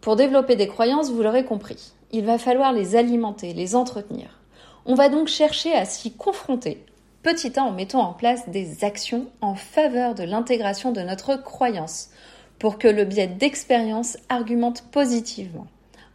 Pour 0.03 0.17
développer 0.17 0.57
des 0.57 0.69
croyances, 0.69 1.11
vous 1.11 1.23
l'aurez 1.23 1.47
compris, 1.47 1.93
il 2.13 2.27
va 2.27 2.37
falloir 2.37 2.75
les 2.75 2.97
alimenter, 2.97 3.55
les 3.55 3.75
entretenir. 3.77 4.41
On 4.85 4.95
va 4.95 5.09
donc 5.09 5.29
chercher 5.29 5.73
à 5.73 5.87
s'y 5.87 6.13
confronter, 6.13 6.85
petit 7.23 7.59
a 7.59 7.63
en 7.63 7.73
mettant 7.73 8.01
en 8.01 8.13
place 8.13 8.49
des 8.49 8.85
actions 8.85 9.27
en 9.41 9.55
faveur 9.55 10.15
de 10.15 10.23
l'intégration 10.23 10.93
de 10.93 11.01
notre 11.01 11.37
croyance, 11.37 12.11
pour 12.59 12.79
que 12.79 12.89
le 12.89 13.05
biais 13.05 13.27
d'expérience 13.27 14.19
argumente 14.29 14.83
positivement 14.91 15.67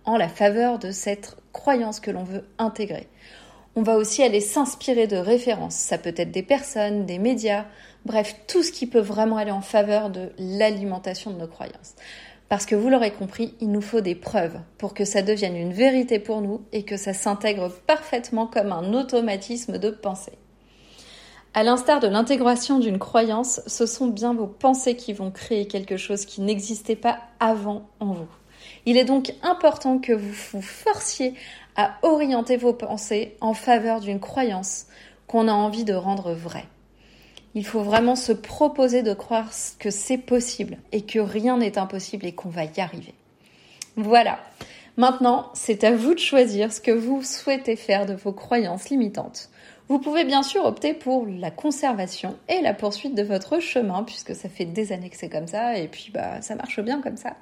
en 0.05 0.17
la 0.17 0.29
faveur 0.29 0.79
de 0.79 0.91
cette 0.91 1.37
croyance 1.51 1.99
que 1.99 2.11
l'on 2.11 2.23
veut 2.23 2.45
intégrer. 2.57 3.07
On 3.75 3.81
va 3.81 3.97
aussi 3.97 4.23
aller 4.23 4.39
s'inspirer 4.39 5.07
de 5.07 5.17
références. 5.17 5.75
Ça 5.75 5.97
peut 5.97 6.13
être 6.15 6.31
des 6.31 6.43
personnes, 6.43 7.05
des 7.05 7.19
médias, 7.19 7.65
bref, 8.05 8.35
tout 8.47 8.63
ce 8.63 8.71
qui 8.71 8.87
peut 8.87 8.99
vraiment 8.99 9.37
aller 9.37 9.51
en 9.51 9.61
faveur 9.61 10.09
de 10.09 10.31
l'alimentation 10.37 11.31
de 11.31 11.39
nos 11.39 11.47
croyances. 11.47 11.95
Parce 12.47 12.65
que 12.65 12.75
vous 12.75 12.89
l'aurez 12.89 13.11
compris, 13.11 13.55
il 13.59 13.71
nous 13.71 13.81
faut 13.81 14.01
des 14.01 14.15
preuves 14.15 14.59
pour 14.77 14.93
que 14.93 15.03
ça 15.03 15.23
devienne 15.23 15.57
une 15.57 15.73
vérité 15.73 16.19
pour 16.19 16.41
nous 16.41 16.61
et 16.71 16.83
que 16.83 16.95
ça 16.95 17.13
s'intègre 17.13 17.69
parfaitement 17.87 18.45
comme 18.45 18.71
un 18.71 18.93
automatisme 18.93 19.79
de 19.79 19.89
pensée. 19.89 20.37
À 21.57 21.63
l'instar 21.63 22.01
de 22.01 22.07
l'intégration 22.07 22.79
d'une 22.79 22.99
croyance, 22.99 23.61
ce 23.65 23.85
sont 23.85 24.07
bien 24.07 24.33
vos 24.33 24.45
pensées 24.45 24.97
qui 24.97 25.13
vont 25.13 25.31
créer 25.31 25.67
quelque 25.67 25.95
chose 25.95 26.25
qui 26.25 26.41
n'existait 26.41 26.97
pas 26.97 27.19
avant 27.39 27.87
en 28.01 28.07
vous. 28.07 28.27
Il 28.85 28.97
est 28.97 29.05
donc 29.05 29.33
important 29.41 29.99
que 29.99 30.11
vous 30.11 30.33
vous 30.51 30.61
forciez 30.61 31.33
à 31.77 31.93
orienter 32.01 32.57
vos 32.57 32.73
pensées 32.73 33.37
en 33.39 33.53
faveur 33.53 34.01
d'une 34.01 34.19
croyance 34.19 34.87
qu'on 35.27 35.47
a 35.47 35.53
envie 35.53 35.85
de 35.85 35.93
rendre 35.93 36.33
vraie. 36.33 36.67
Il 37.53 37.65
faut 37.65 37.83
vraiment 37.83 38.17
se 38.17 38.33
proposer 38.33 39.01
de 39.01 39.13
croire 39.13 39.49
que 39.79 39.91
c'est 39.91 40.17
possible 40.17 40.77
et 40.91 41.03
que 41.03 41.19
rien 41.19 41.55
n'est 41.59 41.77
impossible 41.77 42.25
et 42.25 42.33
qu'on 42.33 42.49
va 42.49 42.65
y 42.65 42.81
arriver. 42.81 43.13
Voilà. 43.95 44.39
Maintenant, 44.97 45.51
c'est 45.53 45.85
à 45.85 45.95
vous 45.95 46.15
de 46.15 46.19
choisir 46.19 46.73
ce 46.73 46.81
que 46.81 46.91
vous 46.91 47.23
souhaitez 47.23 47.77
faire 47.77 48.05
de 48.05 48.13
vos 48.13 48.33
croyances 48.33 48.89
limitantes. 48.89 49.49
Vous 49.87 49.99
pouvez 49.99 50.23
bien 50.23 50.41
sûr 50.41 50.65
opter 50.65 50.93
pour 50.95 51.27
la 51.27 51.51
conservation 51.51 52.35
et 52.49 52.61
la 52.61 52.73
poursuite 52.73 53.13
de 53.13 53.21
votre 53.21 53.59
chemin, 53.59 54.03
puisque 54.03 54.33
ça 54.33 54.49
fait 54.49 54.65
des 54.65 54.91
années 54.91 55.09
que 55.09 55.17
c'est 55.17 55.29
comme 55.29 55.47
ça, 55.47 55.77
et 55.77 55.87
puis 55.87 56.09
bah 56.11 56.41
ça 56.41 56.55
marche 56.55 56.79
bien 56.79 57.01
comme 57.01 57.17
ça. 57.17 57.35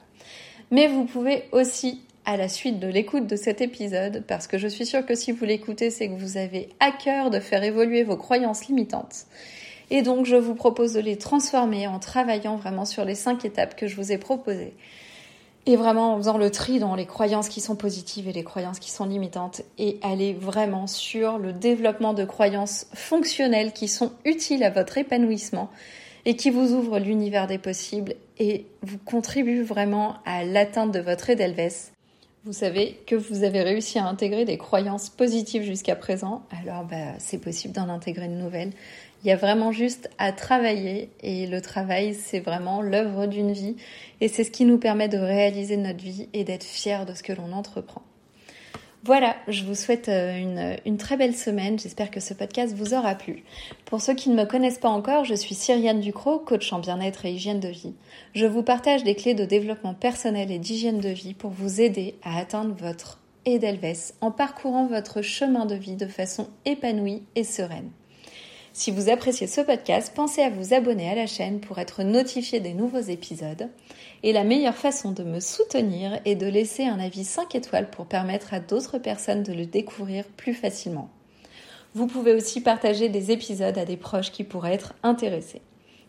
Mais 0.70 0.88
vous 0.88 1.06
pouvez 1.06 1.46
aussi, 1.54 2.02
à 2.26 2.36
la 2.36 2.50
suite 2.50 2.80
de 2.80 2.88
l'écoute 2.88 3.28
de 3.28 3.38
cet 3.38 3.62
épisode, 3.62 4.26
parce 4.28 4.48
que 4.48 4.58
je 4.58 4.68
suis 4.68 4.86
sûre 4.86 5.06
que 5.06 5.16
si 5.16 5.32
vous 5.32 5.46
l'écoutez, 5.46 5.90
c'est 5.90 6.10
que 6.10 6.16
vous 6.16 6.36
avez 6.36 6.70
à 6.82 6.92
cœur 6.92 7.30
de 7.30 7.40
faire 7.40 7.64
évoluer 7.64 8.04
vos 8.04 8.18
croyances 8.18 8.68
limitantes. 8.68 9.26
Et 9.90 10.02
donc 10.02 10.26
je 10.26 10.36
vous 10.36 10.56
propose 10.56 10.94
de 10.94 11.00
les 11.00 11.18
transformer 11.18 11.88
en 11.88 12.00
travaillant 12.00 12.58
vraiment 12.58 12.86
sur 12.86 13.06
les 13.06 13.16
cinq 13.16 13.46
étapes 13.46 13.76
que 13.76 13.88
je 13.88 13.96
vous 13.96 14.12
ai 14.12 14.18
proposées 14.18 14.74
et 15.66 15.76
vraiment 15.76 16.14
en 16.14 16.18
faisant 16.18 16.38
le 16.38 16.50
tri 16.52 16.80
dans 16.80 16.96
les 16.96 17.06
croyances 17.06 17.48
qui 17.48 17.62
sont 17.62 17.76
positives 17.76 18.28
et 18.28 18.34
les 18.34 18.44
croyances 18.44 18.80
qui 18.80 18.92
sont 18.92 19.06
limitantes 19.06 19.62
et 19.78 19.98
aller 20.02 20.34
vraiment 20.34 20.88
sur 20.88 21.38
le 21.38 21.54
développement 21.54 22.14
de 22.14 22.26
croyances 22.26 22.88
fonctionnelles 22.94 23.72
qui 23.72 23.88
sont 23.88 24.12
utiles 24.26 24.64
à 24.64 24.70
votre 24.70 24.98
épanouissement 24.98 25.70
et 26.26 26.36
qui 26.36 26.50
vous 26.50 26.74
ouvrent 26.74 27.00
l'univers 27.00 27.48
des 27.48 27.58
possibles 27.58 28.16
et 28.40 28.66
vous 28.82 28.98
contribuent 28.98 29.64
vraiment 29.64 30.16
à 30.26 30.44
l'atteinte 30.44 30.92
de 30.92 31.00
votre 31.00 31.30
Edelweiss. 31.30 31.94
Vous 32.46 32.54
savez 32.54 33.00
que 33.08 33.16
vous 33.16 33.44
avez 33.44 33.62
réussi 33.62 34.00
à 34.00 34.06
intégrer 34.06 34.44
des 34.44 34.58
croyances 34.58 35.10
positives 35.10 35.64
jusqu'à 35.64 35.96
présent, 35.96 36.44
alors 36.52 36.84
bah, 36.84 37.14
c'est 37.18 37.38
possible 37.38 37.74
d'en 37.74 37.88
intégrer 37.88 38.26
une 38.26 38.38
nouvelle. 38.38 38.72
Il 39.24 39.30
y 39.30 39.32
a 39.32 39.38
vraiment 39.38 39.72
juste 39.72 40.10
à 40.18 40.34
travailler 40.34 41.10
et 41.22 41.48
le 41.48 41.62
travail, 41.62 42.14
c'est 42.14 42.42
vraiment 42.42 42.82
l'œuvre 42.82 43.26
d'une 43.26 43.54
vie 43.54 43.78
et 44.20 44.28
c'est 44.28 44.44
ce 44.44 44.52
qui 44.52 44.66
nous 44.66 44.78
permet 44.78 45.08
de 45.08 45.18
réaliser 45.18 45.78
notre 45.78 46.04
vie 46.04 46.28
et 46.34 46.44
d'être 46.44 46.66
fiers 46.66 47.06
de 47.08 47.14
ce 47.14 47.24
que 47.24 47.32
l'on 47.32 47.54
entreprend. 47.54 48.02
Voilà, 49.06 49.36
je 49.50 49.66
vous 49.66 49.76
souhaite 49.76 50.08
euh, 50.08 50.78
une, 50.86 50.98
très 50.98 51.18
belle 51.18 51.36
semaine. 51.36 51.78
J'espère 51.78 52.10
que 52.10 52.22
ce 52.22 52.34
podcast 52.34 52.74
vous 52.74 52.94
aura 52.94 53.16
plu. 53.16 53.44
Pour 53.84 54.00
ceux 54.00 54.14
qui 54.14 54.30
ne 54.30 54.36
me 54.36 54.46
connaissent 54.46 54.78
pas 54.78 54.90
encore, 54.90 55.26
je 55.26 55.36
suis 55.36 55.56
Cyriane 55.56 56.00
Ducrot, 56.00 56.40
coach 56.40 56.72
en 56.72 56.80
bien-être 56.80 57.26
et 57.26 57.34
hygiène 57.34 57.60
de 57.60 57.68
vie. 57.68 57.96
Je 58.34 58.46
vous 58.46 58.64
partage 58.64 59.04
des 59.04 59.16
clés 59.16 59.34
de 59.34 59.44
développement 59.44 59.94
personnel 59.94 60.52
et 60.52 60.60
d'hygiène 60.60 61.02
de 61.02 61.10
vie 61.10 61.34
pour 61.34 61.52
vous 61.52 61.82
aider 61.82 62.16
à 62.24 62.40
atteindre 62.40 62.76
votre 62.78 63.20
Edelweiss 63.46 64.16
en 64.22 64.32
parcourant 64.32 64.86
votre 64.86 65.22
chemin 65.22 65.66
de 65.66 65.76
vie 65.76 65.98
de 65.98 66.08
façon 66.08 66.48
épanouie 66.66 67.24
et 67.36 67.44
sereine. 67.44 67.90
Si 68.76 68.90
vous 68.90 69.08
appréciez 69.10 69.46
ce 69.46 69.62
podcast, 69.62 70.14
pensez 70.16 70.42
à 70.42 70.50
vous 70.50 70.74
abonner 70.74 71.08
à 71.08 71.14
la 71.14 71.28
chaîne 71.28 71.60
pour 71.60 71.78
être 71.78 72.02
notifié 72.02 72.60
des 72.60 72.74
nouveaux 72.74 72.98
épisodes. 72.98 73.70
Et 74.24 74.34
la 74.34 74.44
meilleure 74.44 74.76
façon 74.76 75.12
de 75.12 75.24
me 75.24 75.40
soutenir 75.40 76.20
est 76.26 76.34
de 76.34 76.48
laisser 76.48 76.84
un 76.86 77.00
avis 77.00 77.24
5 77.24 77.54
étoiles 77.54 77.92
pour 77.92 78.08
permettre 78.08 78.52
à 78.52 78.60
d'autres 78.60 78.98
personnes 78.98 79.44
de 79.44 79.54
le 79.54 79.68
découvrir 79.68 80.26
plus 80.26 80.56
facilement. 80.56 81.12
Vous 81.94 82.08
pouvez 82.08 82.34
aussi 82.34 82.62
partager 82.62 83.10
des 83.10 83.30
épisodes 83.30 83.78
à 83.78 83.86
des 83.86 83.98
proches 83.98 84.32
qui 84.32 84.44
pourraient 84.44 84.74
être 84.74 84.96
intéressés. 85.04 85.62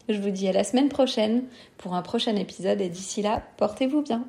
Je 0.08 0.18
vous 0.18 0.30
dis 0.30 0.48
à 0.48 0.52
la 0.52 0.64
semaine 0.64 0.88
prochaine 0.88 1.44
pour 1.76 1.94
un 1.94 2.02
prochain 2.02 2.34
épisode 2.34 2.80
et 2.80 2.88
d'ici 2.88 3.20
là, 3.20 3.42
portez-vous 3.58 4.00
bien. 4.00 4.24